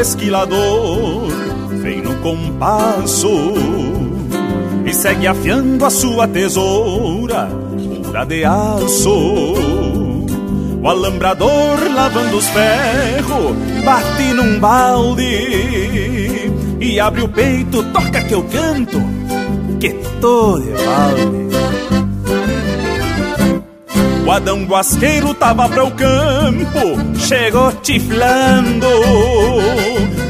[0.00, 1.28] esquilador
[1.82, 3.28] vem no compasso
[4.84, 7.48] e segue afiando a sua tesoura,
[8.02, 9.54] pura de aço.
[10.82, 13.54] O alambrador lavando os ferros,
[13.84, 16.50] bate num balde
[16.80, 18.98] e abre o peito, toca que eu canto,
[19.78, 19.90] que
[20.20, 21.99] tô de balde.
[24.30, 28.86] O Adão Guasqueiro tava para o campo, chegou tiflando.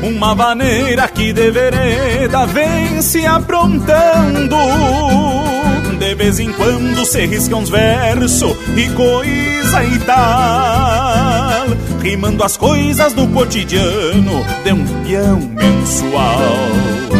[0.02, 4.56] Uma vaneira que de vereda vem se aprontando.
[5.98, 11.66] De vez em quando se risca uns versos e coisa e tal,
[12.02, 17.19] rimando as coisas do cotidiano de um peão mensual.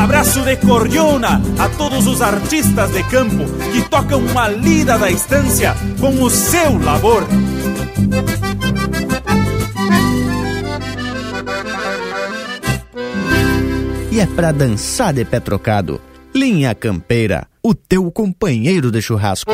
[0.00, 5.74] Abraço de cordiona a todos os artistas de campo que tocam uma lida da estância
[6.00, 7.22] com o seu labor.
[14.10, 16.00] E é pra dançar de pé trocado.
[16.34, 19.52] Linha Campeira, o teu companheiro de churrasco.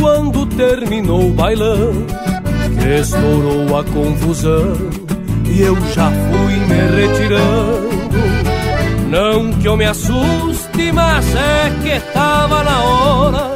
[0.00, 1.92] Quando terminou o bailão
[3.00, 4.72] estourou a confusão
[5.46, 7.94] e eu já fui me retirando.
[9.10, 13.54] Não que eu me assuste, mas é que tava na hora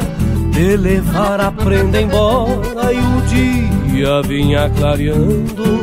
[0.53, 5.81] de levar a prenda embora e o dia vinha clareando.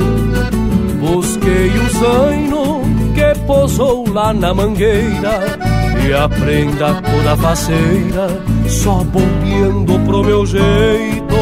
[1.00, 2.82] Busquei o zaino
[3.14, 5.60] que pousou lá na mangueira
[6.08, 8.28] e a prenda toda faceira,
[8.70, 11.36] só bombeando pro meu jeito.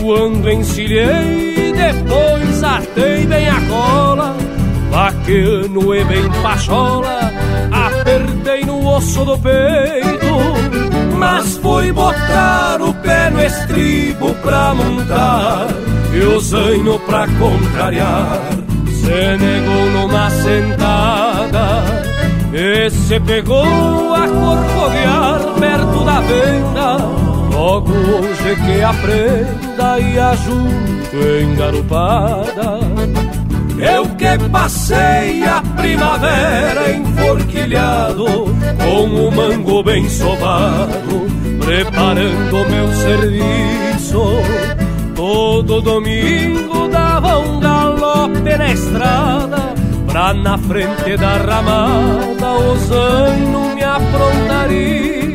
[0.00, 4.36] Quando encilhei, depois atei bem a cola,
[4.90, 7.32] vaqueano e bem pachola,
[7.70, 10.28] apertei no osso do peito.
[11.18, 15.66] Mas foi botar o pé no estribo pra montar,
[16.14, 18.40] e o zaino pra contrariar,
[18.86, 21.84] se negou numa sentada
[22.52, 25.37] e se pegou a corcovear
[26.20, 26.96] venda
[27.52, 32.80] Logo hoje que aprenda e ajunto engarupada
[33.78, 41.28] Eu que passei a primavera enforquilhado Com o mango bem sovado
[41.58, 44.22] Preparando meu serviço.
[45.14, 49.74] Todo domingo dava um galope na estrada
[50.06, 55.27] Pra na frente da ramada o zaino me aprontar isso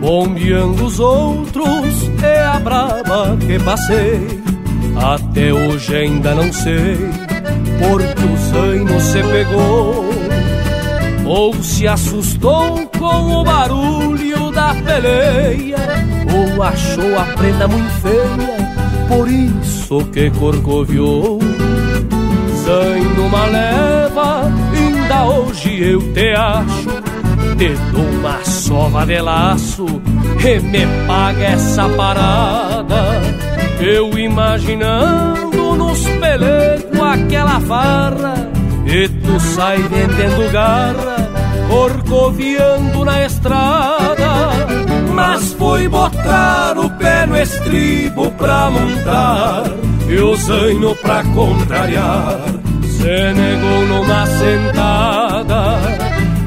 [0.00, 1.64] Bombeando os outros
[2.22, 4.42] é a brava que passei.
[4.96, 7.29] Até hoje ainda não sei
[7.80, 10.04] porque o zaino se pegou
[11.26, 15.78] ou se assustou com o barulho da peleia
[16.32, 21.40] ou achou a prenda muito feia, por isso que corcoviou.
[22.64, 27.10] Zaino uma leva, ainda hoje eu te acho
[27.60, 29.84] te dou uma sova de laço
[30.42, 33.20] e me paga essa parada.
[33.78, 36.69] Eu imaginando nos pelecos
[37.10, 38.50] aquela farra
[38.86, 41.28] e tu sai vendendo garra,
[41.68, 44.50] corcoviando na estrada.
[45.12, 49.64] Mas foi botar o pé no estribo pra montar
[50.08, 52.40] e o zaino pra contrariar.
[52.82, 55.78] Se negou numa sentada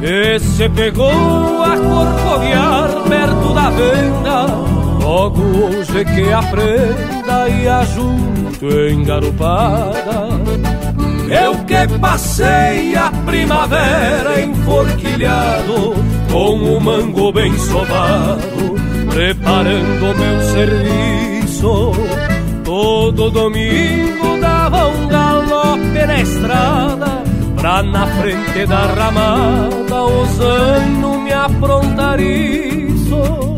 [0.02, 4.73] e se pegou a corcoviar perto da venda
[5.04, 10.30] Logo hoje que aprenda e ajunto engarupada
[11.30, 15.94] Eu que passei a primavera enforquilhado
[16.32, 18.76] Com o mango bem sovado
[19.10, 21.92] Preparando meu serviço.
[22.64, 27.24] Todo domingo dava um galope na estrada
[27.58, 33.53] Pra na frente da ramada Osando me aprontar isso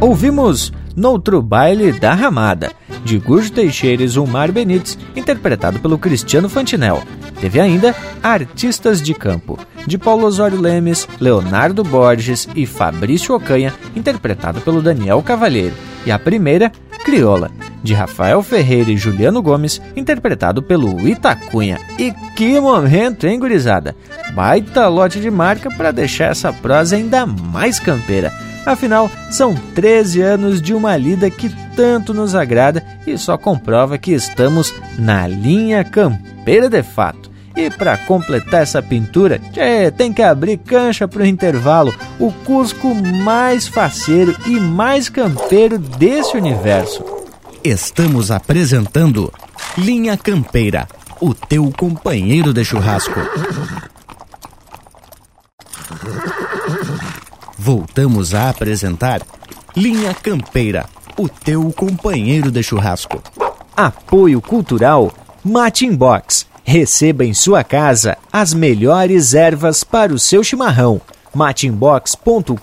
[0.00, 2.70] Ouvimos Noutro Baile da Ramada,
[3.04, 7.02] de Gurjo Teixeira e Zumar Benites, interpretado pelo Cristiano Fantinel.
[7.40, 7.92] Teve ainda
[8.22, 9.58] Artistas de Campo,
[9.88, 15.74] de Paulo Osório Lemes, Leonardo Borges e Fabrício Ocanha, interpretado pelo Daniel Cavalheiro.
[16.06, 16.70] E a primeira,
[17.04, 17.50] Crioula,
[17.82, 21.80] de Rafael Ferreira e Juliano Gomes, interpretado pelo Itacunha.
[21.98, 23.96] E que momento, hein, gurizada?
[24.32, 28.32] Baita lote de marca para deixar essa prosa ainda mais campeira.
[28.68, 34.12] Afinal, são 13 anos de uma lida que tanto nos agrada e só comprova que
[34.12, 37.30] estamos na linha campeira de fato.
[37.56, 42.94] E para completar essa pintura, tchê, tem que abrir cancha para o intervalo, o Cusco
[42.94, 47.02] mais faceiro e mais campeiro desse universo.
[47.64, 49.32] Estamos apresentando
[49.78, 50.86] Linha Campeira,
[51.22, 53.18] o teu companheiro de churrasco.
[57.60, 59.20] Voltamos a apresentar
[59.76, 60.86] Linha Campeira,
[61.18, 63.20] o teu companheiro de churrasco.
[63.76, 65.12] Apoio Cultural
[65.44, 66.46] Matin Box.
[66.62, 71.00] Receba em sua casa as melhores ervas para o seu chimarrão.
[71.34, 72.58] matinbox.com.br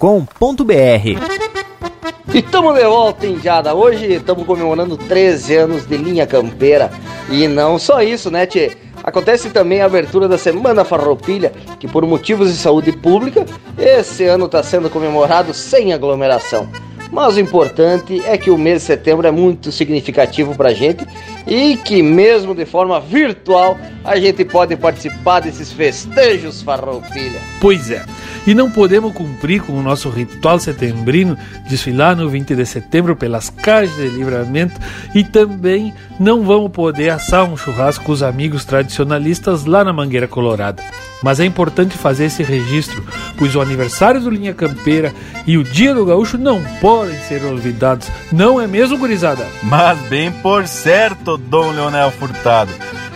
[2.34, 3.76] E estamos de volta, Indiada.
[3.76, 6.90] Hoje estamos comemorando 13 anos de linha campeira.
[7.30, 8.85] E não só isso, né, Tchê?
[9.06, 13.46] Acontece também a abertura da Semana Farroupilha, que por motivos de saúde pública,
[13.78, 16.68] esse ano está sendo comemorado sem aglomeração.
[17.12, 21.06] Mas o importante é que o mês de setembro é muito significativo para a gente
[21.48, 27.40] e que, mesmo de forma virtual, a gente pode participar desses festejos farroupilha.
[27.60, 28.06] Pois é.
[28.48, 31.36] E não podemos cumprir com o nosso ritual setembrino,
[31.68, 34.80] desfilar no 20 de setembro pelas caixas de livramento
[35.16, 40.28] e também não vamos poder assar um churrasco com os amigos tradicionalistas lá na Mangueira
[40.28, 40.84] Colorada.
[41.24, 43.04] Mas é importante fazer esse registro,
[43.36, 45.12] pois o aniversário do Linha Campeira
[45.48, 49.48] e o Dia do Gaúcho não podem ser olvidados, não é mesmo, gurizada?
[49.64, 52.72] Mas bem por certo, Dom Leonel Furtado.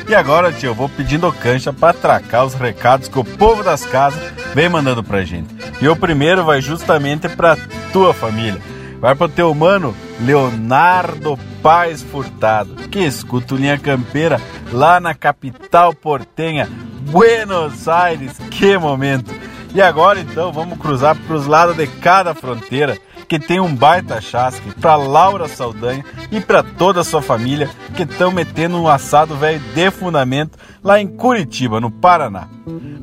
[0.07, 3.85] E agora, tio, eu vou pedindo cancha para atracar os recados que o povo das
[3.85, 4.19] casas
[4.55, 5.53] vem mandando pra gente.
[5.79, 7.55] E o primeiro vai justamente pra
[7.93, 8.59] tua família.
[8.99, 14.41] Vai pro teu mano Leonardo Paz Furtado, que escuta o Linha Campeira
[14.71, 16.67] lá na capital portenha,
[17.11, 18.37] Buenos Aires.
[18.49, 19.31] Que momento!
[19.73, 22.97] E agora então vamos cruzar pros lados de cada fronteira
[23.29, 28.01] que tem um baita chasque, pra Laura Saldanha e pra toda a sua família que
[28.01, 32.47] estão metendo um assado velho de fundamento lá em Curitiba, no Paraná.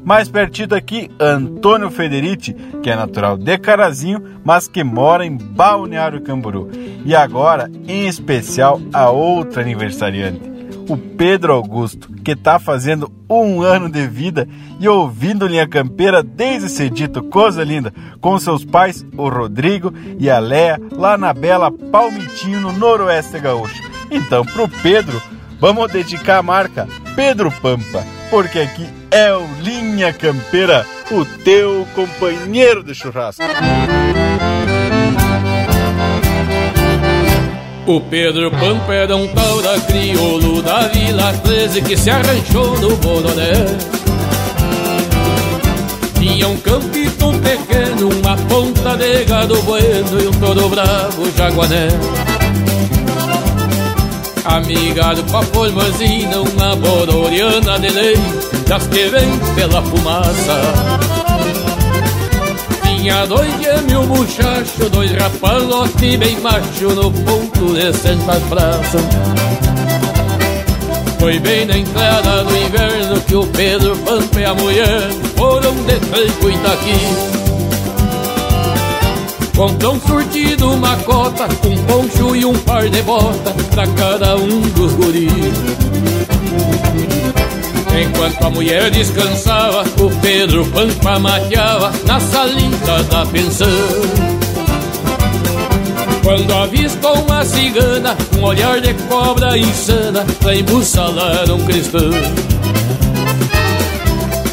[0.04, 6.20] Mais pertinho aqui, Antônio Federici, que é natural de Carazinho, mas que mora em Balneário
[6.20, 6.70] Camburu.
[7.04, 10.55] E agora, em especial, a outra aniversariante
[10.88, 14.48] o Pedro Augusto, que está fazendo um ano de vida
[14.78, 20.38] e ouvindo Linha Campeira desde cedito, coisa linda, com seus pais, o Rodrigo e a
[20.38, 23.82] Léa, lá na bela Palmitinho, no noroeste gaúcho.
[24.10, 25.20] Então, pro Pedro,
[25.60, 32.82] vamos dedicar a marca Pedro Pampa, porque aqui é o Linha Campeira, o teu companheiro
[32.82, 33.42] de churrasco.
[37.86, 42.96] O Pedro Pampa era um tal da crioulo da Vila 13 que se arranchou no
[42.96, 43.52] Bononé.
[46.18, 51.86] Tinha um campito pequeno, uma ponta de gado bueno e um todo bravo jaguané.
[54.44, 58.16] Amigado com a formosina, uma bororiana de lei,
[58.66, 61.15] das que vem pela fumaça.
[63.06, 68.98] Tinha dois gêmeos muchacho, dois rapalote bem macho no ponto de Santa Praça.
[71.20, 76.00] Foi bem na entrada do inverno que o Pedro Pampa e a mulher foram de
[76.00, 76.98] tranco Itaqui.
[79.54, 84.62] Comprou um surtido, uma cota, um poncho e um par de bota pra cada um
[84.62, 86.35] dos guris.
[87.98, 92.76] Enquanto a mulher descansava, o Pedro Pampa mateava na salinha
[93.10, 93.68] da pensão.
[96.22, 102.10] Quando avistou uma cigana, um olhar de cobra insana, pra embussalar um cristão.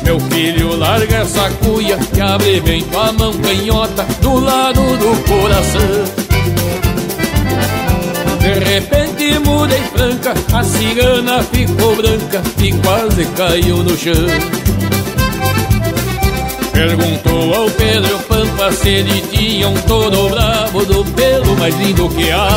[0.03, 6.22] Meu filho, larga essa cuia que abre bem tua mão canhota do lado do coração.
[8.43, 14.13] De repente mudei franca, a cigana ficou branca e quase caiu no chão.
[16.73, 22.31] Perguntou ao Pedro Pampa se ele tinha um touro bravo do pelo mais lindo que
[22.31, 22.49] há.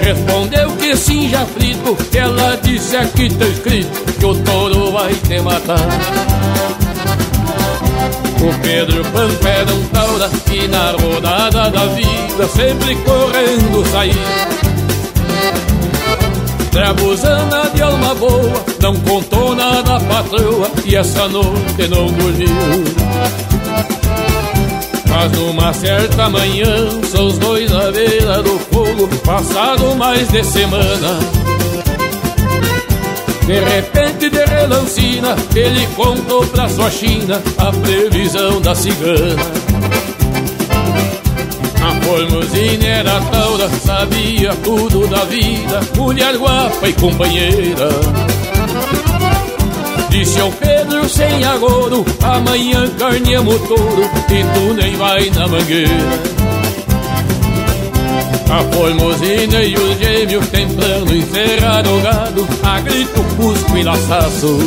[0.00, 1.94] Respondeu que sim, já frito.
[2.14, 6.85] Ela disse aqui tá escrito que o touro vai te matar.
[8.40, 14.66] O Pedro Pampa era um taura e na rodada da vida sempre correndo saía.
[16.70, 22.84] Trabuzana de alma boa, não contou nada à patroa e essa noite não dormiu.
[25.08, 31.55] Mas numa certa manhã, são os dois à beira do fogo, passado mais de semana.
[33.46, 39.42] De repente, de relancina, ele contou pra sua China a previsão da cigana.
[41.80, 47.88] A formosina era taura, sabia tudo da vida, mulher guapa e companheira.
[50.10, 56.35] Disse ao Pedro sem agouro, amanhã carneamos touro e tu nem vai na mangueira.
[58.48, 64.58] A formosina e os gêmeos tentando encerrar o gado A grito, cusco e laçaço.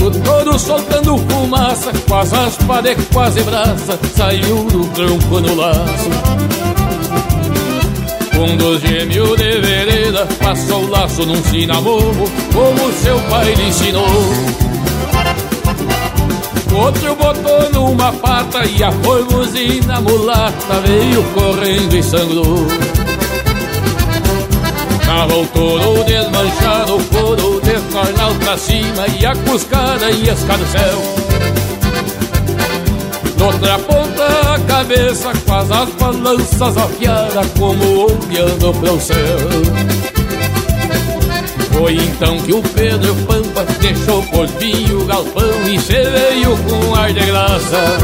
[0.00, 6.10] O soltando fumaça Com as aspas de quase braça Saiu do tronco no laço.
[8.38, 14.73] Um dos gêmeos de vereda Passou o laço num sinamomo Como seu pai lhe ensinou
[16.74, 22.66] Outro botou numa pata e a formosina mulata veio correndo e sangrou.
[25.06, 30.98] Tava o touro desmanchado, couro de cornal pra cima e a cuscada e escarcel.
[33.38, 39.93] Noutra ponta a cabeça com as aspas lanças afiadas como olhando pro céu.
[41.76, 46.94] Foi então que o Pedro Pampa deixou por fim o galpão e se veio com
[46.94, 47.98] ar de graça.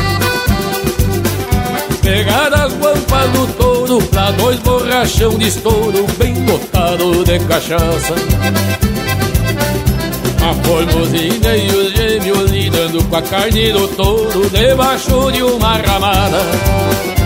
[2.02, 8.14] Pegar as guampas do touro pra dois borrachão de estouro bem lotado de cachaça.
[10.42, 17.19] A formosina e os gêmeos lidando com a carne do touro debaixo de uma ramada.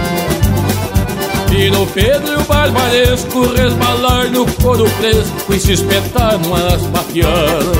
[1.56, 7.78] E no Pedro Barbaresco resbalar no couro fresco e se espetar numas pateadas.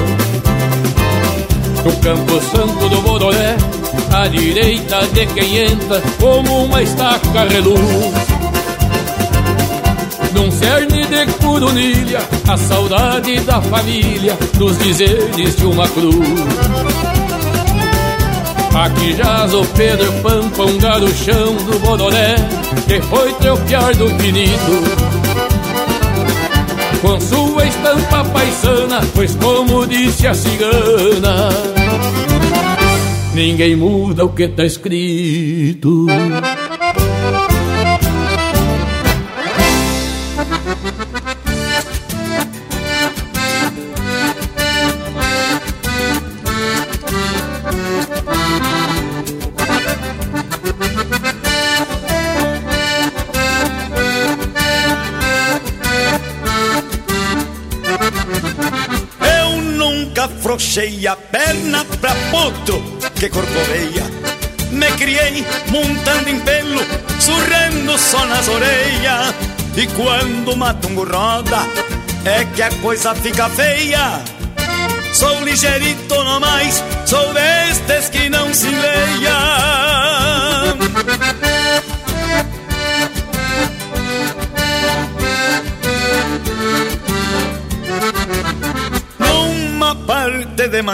[1.84, 3.56] No Campo Santo do Bororé,
[4.12, 7.80] à direita de quem entra, como uma estaca reluz.
[10.32, 16.14] Num cerne de curunilha, a saudade da família, dos dizeres de uma cruz.
[18.72, 22.36] Aqui jaz o Pedro Pampa, um garuchão do Bodoré,
[22.86, 24.74] que foi tropear do finito.
[27.00, 31.50] Com sua estampa paisana, pois como disse a cigana,
[33.34, 36.06] ninguém muda o que tá escrito.
[61.06, 62.82] A perna pra potro
[63.14, 64.04] que corcoveia.
[64.70, 66.80] Me criei montando em pelo,
[67.20, 69.34] surrando só nas orelhas.
[69.76, 71.58] E quando o matungo roda,
[72.24, 74.22] é que a coisa fica feia.
[75.12, 79.63] Sou ligeirito no mais, sou destes que não se leia.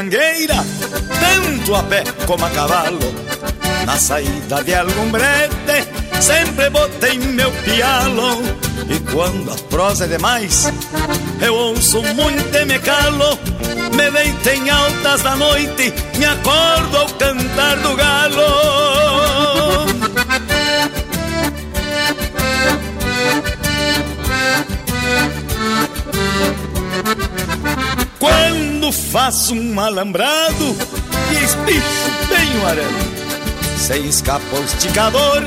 [0.00, 0.64] Mangueira,
[1.20, 3.14] tanto a pé como a cavalo.
[3.84, 5.86] Na saída de algum brete,
[6.20, 8.42] sempre botei meu pialo.
[8.88, 10.72] E quando a prosa é demais,
[11.40, 13.38] eu ouço muito e me calo.
[13.94, 19.09] Me deito em altas da noite, me acordo ao cantar do galo.
[28.92, 30.76] Faço um alambrado
[31.30, 35.42] e espicho bem o arame, se escapa o esticador,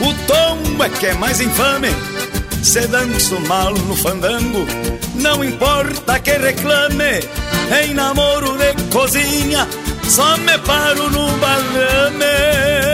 [0.00, 1.88] o tombo é que é mais infame.
[2.62, 4.66] Se danço mal no fandango,
[5.14, 7.20] Não importa que reclame
[7.82, 9.66] em namoro de cozinha,
[10.08, 12.89] só me paro no balame.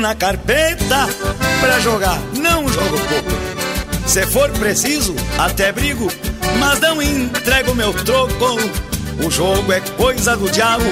[0.00, 1.08] Na carpeta
[1.60, 4.08] pra jogar, não jogo pouco.
[4.08, 6.10] Se for preciso, até brigo,
[6.58, 8.56] mas não entrego meu troco.
[9.24, 10.84] O jogo é coisa do diabo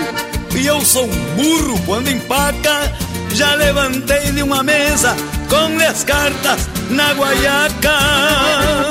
[0.55, 2.93] e eu sou um burro quando empaca.
[3.35, 5.17] Já levantei de uma mesa
[5.49, 8.88] com as cartas na guaiaca.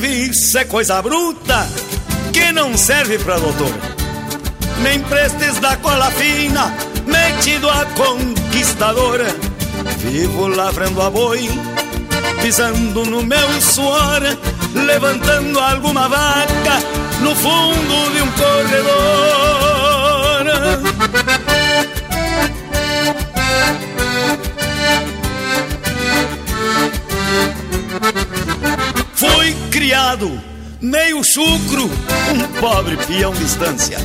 [0.00, 1.68] Serviço é coisa bruta
[2.32, 3.70] que não serve pra doutor.
[4.82, 6.74] Nem prestes da cola fina,
[7.04, 9.26] metido a conquistadora.
[9.98, 11.50] Vivo lavrando a boi,
[12.40, 14.22] pisando no meu suor,
[14.74, 16.80] levantando alguma vaca
[17.20, 19.60] no fundo de um corredor.
[29.80, 30.30] Criado
[30.78, 33.96] meio chucro, um pobre peão distância.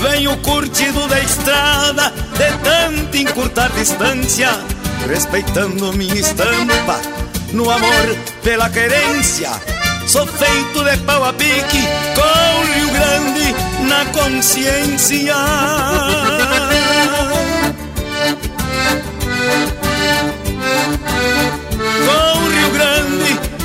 [0.00, 4.48] Venho curtido da estrada, de tanto encurtar distância,
[5.06, 6.98] respeitando minha estampa,
[7.52, 9.50] no amor pela querência.
[10.06, 11.82] Sou feito de pau a pique,
[12.14, 13.54] com Rio Grande
[13.86, 15.34] na consciência.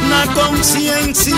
[0.09, 1.33] Na consciência.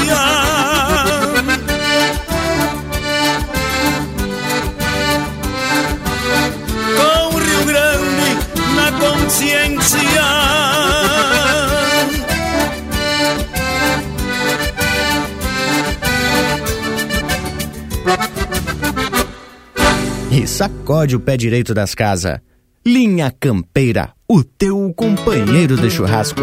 [6.96, 8.38] Com Rio Grande
[8.76, 10.00] na consciência.
[20.32, 22.40] E sacode o pé direito das casas.
[22.86, 26.42] Linha Campeira, o teu companheiro de churrasco.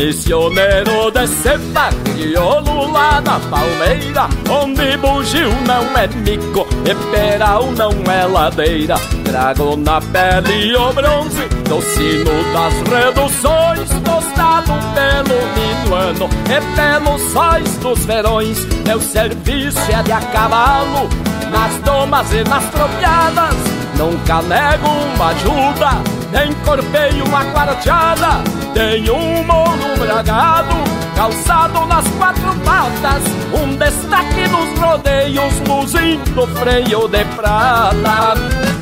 [0.00, 8.24] Missioneiro desse barriolo lá na palmeira Onde bugio não é mico e peral não é
[8.24, 8.94] ladeira.
[9.24, 17.76] Trago na pele o bronze do sino das reduções Tostado pelo minuano e pelos sóis
[17.76, 18.64] dos verões.
[18.86, 21.10] Meu serviço é de a cavalo
[21.50, 25.90] nas domas e nas tropiadas Nunca nego uma ajuda,
[26.32, 30.74] nem corpeio uma quarteada Tenho um mouro bragado,
[31.14, 33.22] calçado nas quatro patas
[33.52, 38.36] Um destaque nos rodeios, luzindo freio de prata.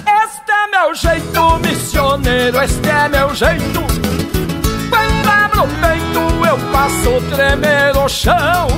[0.06, 3.80] Este é meu jeito missioneiro, este é meu jeito.
[4.88, 8.68] Quando abro o peito eu faço tremer o chão.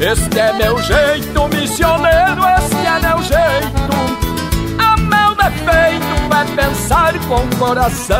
[0.00, 3.75] Este é meu jeito missioneiro, este é meu jeito
[5.46, 8.16] É pensar com coração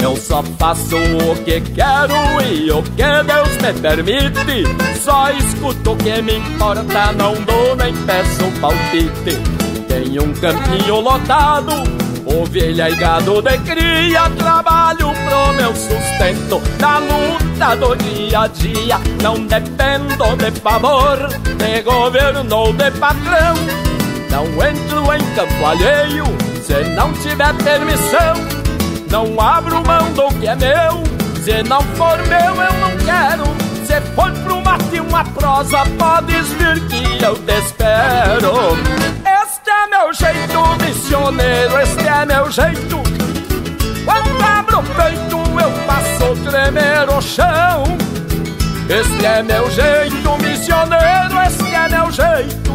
[0.00, 4.98] Eu só faço o que quero e o que Deus me permite.
[5.04, 9.38] Só escuto o que me importa, não dou nem peço palpite.
[9.86, 11.72] Tenho um campinho lotado,
[12.26, 14.30] ovelha e gado de cria.
[14.36, 19.00] Trabalho pro meu sustento, na luta do dia a dia.
[19.22, 23.54] Não dependo de favor, de governo ou de patrão.
[24.30, 26.24] Não entro em campo alheio,
[26.62, 28.64] se não tiver permissão.
[29.14, 31.04] Não abro mão do que é meu
[31.44, 33.44] Se não for meu eu não quero
[33.86, 39.33] Se for pro mate uma prosa Podes vir que eu te espero
[39.64, 43.02] Este é meu jeito missioneiro Este é meu jeito
[44.04, 47.82] Quando abro o peito eu faço tremer o chão
[48.90, 52.72] Este é meu jeito missioneiro Este é meu jeito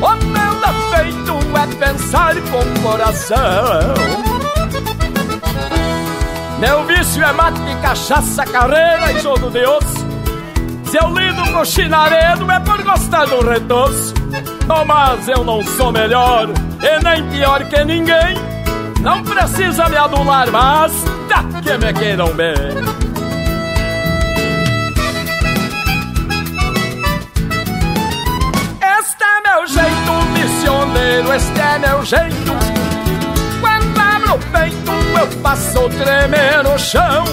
[0.00, 3.94] O meu defeito é pensar com coração
[6.58, 10.06] meu vício é mate, cachaça, carreira e jogo de osso.
[10.84, 14.19] Se eu lido com chinaredo é por gostar do retoço.
[14.68, 16.48] Oh, mas eu não sou melhor
[16.80, 18.34] e nem pior que ninguém.
[19.00, 20.92] Não precisa me adular, mas
[21.28, 22.54] tá que me queiram bem.
[28.98, 32.52] Este é meu jeito missioneiro, este é meu jeito.
[33.60, 37.24] Quando abro o peito, eu faço tremer no chão.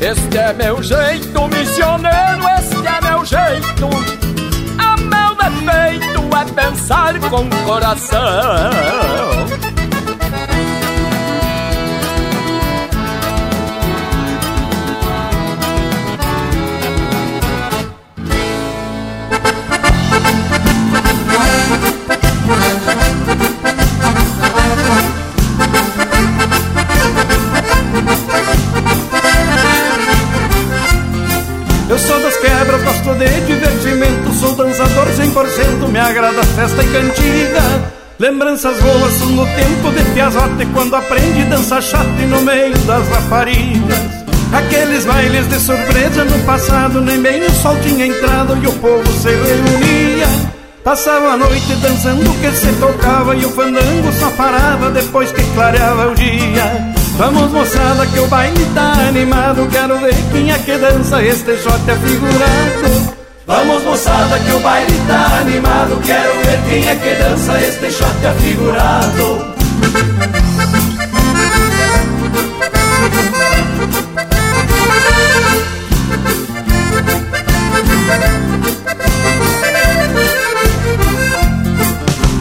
[0.00, 4.25] Este é meu jeito missioneiro, este é meu jeito.
[5.66, 8.20] Defeito é pensar com coração.
[31.88, 33.75] Eu sou das quebras, gosto de divertimento Sou
[34.56, 37.92] dançador 100%, me agrada festa e cantiga.
[38.18, 43.06] Lembranças boas são no tempo de piazote Quando aprende dança chata e no meio das
[43.08, 44.26] raparigas.
[44.52, 49.06] Aqueles bailes de surpresa no passado Nem bem o sol tinha entrado e o povo
[49.12, 50.26] se reunia.
[50.82, 56.08] Passava a noite dançando que se tocava E o fandango só parava depois que clareava
[56.08, 56.94] o dia.
[57.18, 61.90] Vamos moçada que o baile tá animado Quero ver quem é que dança este shot
[61.90, 63.15] afigurado
[63.46, 66.00] Vamos moçada que o baile tá animado.
[66.04, 69.54] Quero ver quem é que dança este shot afigurado.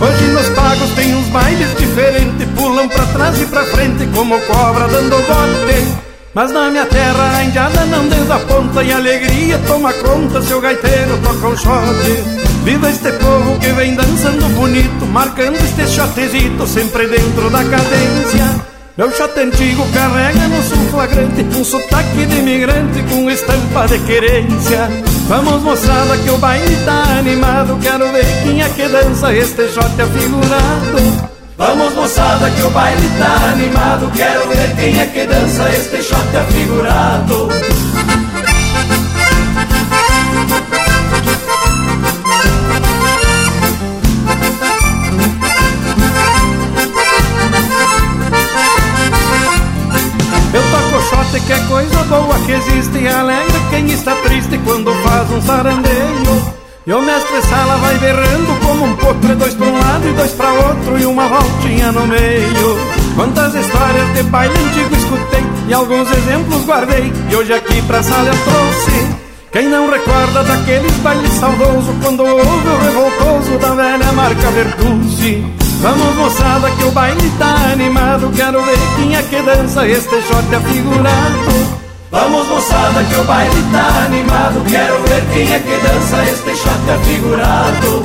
[0.01, 2.47] Hoje nos pagos tem uns bailes diferentes.
[2.55, 6.04] Pulam pra trás e pra frente como cobra dando bote
[6.35, 11.17] Mas na minha terra a indiada não desaponta E alegria toma conta se o gaiteiro
[11.23, 11.95] toca um shot
[12.65, 18.65] Viva este povo que vem dançando bonito Marcando este shotezito sempre dentro da cadência.
[18.97, 24.89] Meu shot antigo carrega no sul flagrante Um sotaque de imigrante com estampa de querência.
[25.29, 30.01] Vamos moçada que o baile tá animado Quero ver quem é que dança este shot
[30.01, 34.11] afigurado Vamos moçada que o baile tá animado.
[34.13, 37.49] Quero ver quem é que dança este shot afigurado.
[50.53, 52.97] Eu toco shot que é coisa boa que existe.
[52.97, 56.54] E alegra quem está triste quando faz um sarandeio
[56.87, 60.31] E o mestre sala vai berrando como um potro Dois pra um lado e dois
[60.33, 62.77] pra outro E uma voltinha no meio.
[63.15, 68.27] Quantas histórias de baile antigo escutei E alguns exemplos guardei E hoje aqui pra sala
[68.27, 69.25] eu trouxe.
[69.51, 75.43] Quem não recorda daqueles bailes saudoso Quando houve o revoltoso da velha marca Vertucci
[75.81, 80.55] Vamos moçada que o baile tá animado Quero ver quem é que dança este shot
[80.55, 81.84] afigurado
[82.15, 84.63] Vamos moçada que o baile tá animado.
[84.69, 88.03] Quero ver quem é que dança este shot afigurado.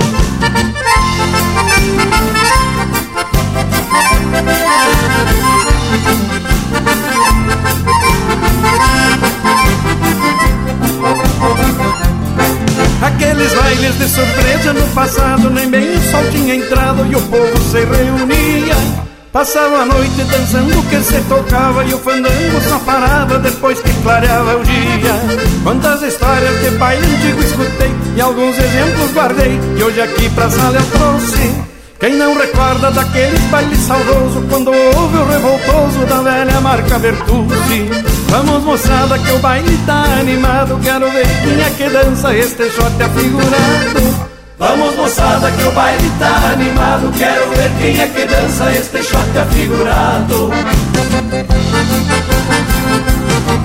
[13.01, 17.61] Aqueles bailes de surpresa no passado Nem bem o sol tinha entrado e o povo
[17.63, 23.79] se reunia Passava a noite dançando que se tocava E o fandango só parava depois
[23.81, 25.15] que clareava o dia.
[25.63, 30.77] Quantas histórias de baile antigo escutei E alguns exemplos guardei E hoje aqui pra sala
[30.77, 31.71] eu trouxe.
[32.01, 37.89] Quem não recorda daqueles bailes saudoso Quando houve o revoltoso da velha marca Bertucci
[38.29, 43.03] Vamos moçada que o baile tá animado Quero ver quem é que dança este shot
[43.03, 44.30] afigurado
[44.61, 47.11] Vamos moçada que o baile tá animado.
[47.17, 50.51] Quero ver quem é que dança este shot afigurado.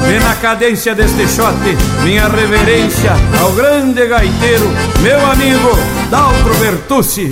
[0.07, 1.57] Vê na cadência deste shot
[2.03, 3.11] Minha reverência
[3.41, 4.69] ao grande gaiteiro
[5.01, 5.71] Meu amigo
[6.11, 7.31] Daltro Bertucci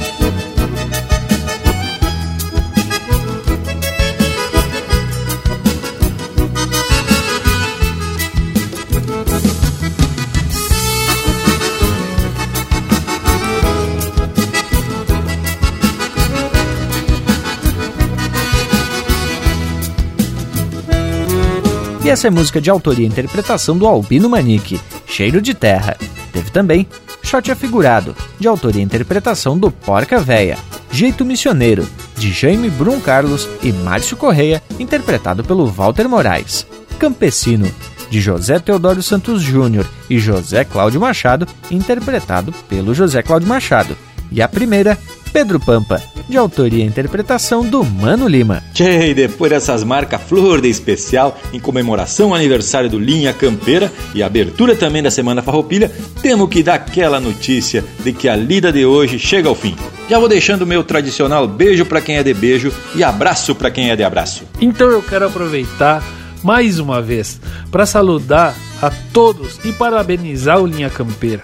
[22.11, 25.95] Essa é música de autoria e interpretação do Albino Manique, Cheiro de Terra.
[26.33, 26.85] Teve também
[27.23, 30.57] Shot Afigurado, de autoria e interpretação do Porca Véia,
[30.91, 36.67] Jeito Missioneiro, de Jaime Brum Carlos e Márcio Correia, interpretado pelo Walter Moraes.
[36.99, 37.71] Campesino,
[38.09, 43.97] de José Teodoro Santos Júnior e José Cláudio Machado, interpretado pelo José Cláudio Machado.
[44.29, 44.97] E a primeira,
[45.31, 46.01] Pedro Pampa,
[46.31, 48.63] de autoria e interpretação do Mano Lima.
[48.73, 54.23] Tchê, depois dessas marcas flor de especial, em comemoração ao aniversário do Linha Campeira e
[54.23, 55.91] abertura também da Semana Farroupilha,
[56.21, 59.75] temos que dar aquela notícia de que a lida de hoje chega ao fim.
[60.09, 63.69] Já vou deixando o meu tradicional beijo para quem é de beijo e abraço para
[63.69, 64.45] quem é de abraço.
[64.61, 66.01] Então eu quero aproveitar
[66.41, 71.41] mais uma vez para saludar a todos e parabenizar o Linha Campeira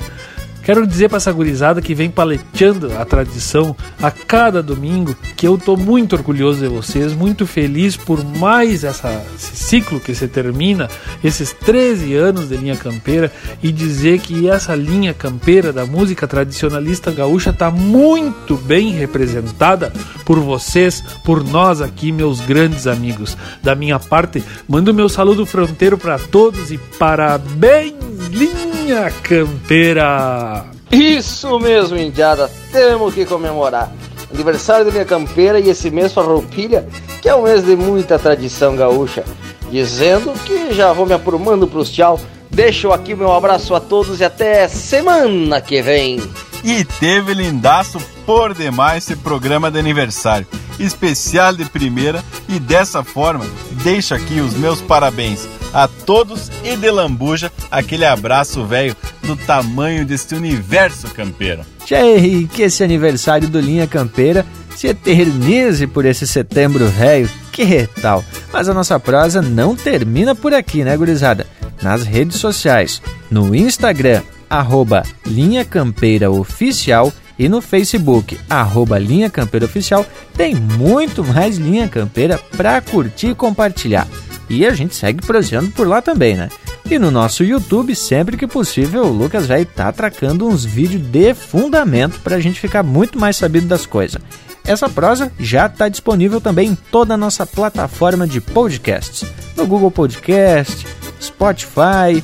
[0.67, 3.73] Quero dizer para essa gurizada que vem paleteando a tradição
[4.03, 9.23] a cada domingo que eu tô muito orgulhoso de vocês, muito feliz por mais essa,
[9.33, 10.89] esse ciclo que se termina,
[11.23, 13.31] esses 13 anos de linha campeira
[13.63, 19.93] e dizer que essa linha campeira da música tradicionalista gaúcha tá muito bem representada
[20.25, 23.37] por vocês, por nós aqui, meus grandes amigos.
[23.63, 27.95] Da minha parte, mando meu saludo fronteiro para todos e parabéns,
[28.29, 30.56] linha campeira!
[30.91, 33.91] Isso mesmo, Indiada, temos que comemorar.
[34.33, 36.87] Aniversário da minha campeira e esse mês farroupilha,
[37.21, 39.23] que é um mês de muita tradição gaúcha.
[39.71, 42.19] Dizendo que já vou me aprumando pros tchau.
[42.49, 46.21] Deixo aqui meu abraço a todos e até semana que vem.
[46.63, 50.47] E teve lindaço por demais esse programa de aniversário,
[50.79, 53.45] especial de primeira, e dessa forma
[53.83, 55.47] deixo aqui os meus parabéns
[55.77, 61.61] a todos e de lambuja aquele abraço velho do tamanho deste universo campeiro.
[61.85, 64.43] Tchê, que esse aniversário do Linha Campeira
[64.75, 68.25] se eternize por esse setembro velho, que tal?
[68.51, 71.45] Mas a nossa prosa não termina por aqui, né, gurizada?
[71.79, 72.99] Nas redes sociais,
[73.29, 80.05] no Instagram, arroba Linha Campeira Oficial e no Facebook, arroba Linha Campeira Oficial,
[80.35, 84.07] tem muito mais Linha Campeira para curtir e compartilhar.
[84.49, 86.49] E a gente segue proseando por lá também, né?
[86.89, 91.01] E no nosso YouTube, sempre que possível, o Lucas vai estar tá atracando uns vídeos
[91.01, 94.21] de fundamento para a gente ficar muito mais sabido das coisas.
[94.63, 99.91] Essa prosa já está disponível também em toda a nossa plataforma de podcasts, no Google
[99.91, 100.87] Podcast,
[101.21, 102.23] Spotify,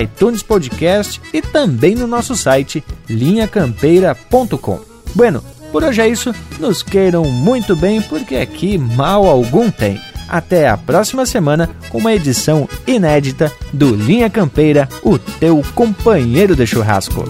[0.00, 4.80] iTunes Podcast e também no nosso site linhacampeira.com.
[5.14, 5.42] Bueno,
[5.72, 10.00] por hoje é isso, nos queiram muito bem porque aqui mal algum tem.
[10.28, 16.66] Até a próxima semana com uma edição inédita do Linha Campeira, o teu companheiro de
[16.66, 17.24] churrasco.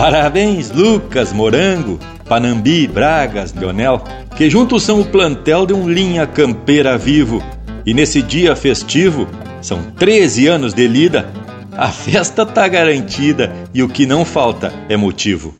[0.00, 4.02] Parabéns, Lucas, Morango, Panambi, Bragas, Leonel,
[4.34, 7.42] que juntos são o plantel de um linha campeira vivo.
[7.84, 9.28] E nesse dia festivo,
[9.60, 11.30] são 13 anos de lida,
[11.76, 15.56] a festa tá garantida e o que não falta é motivo.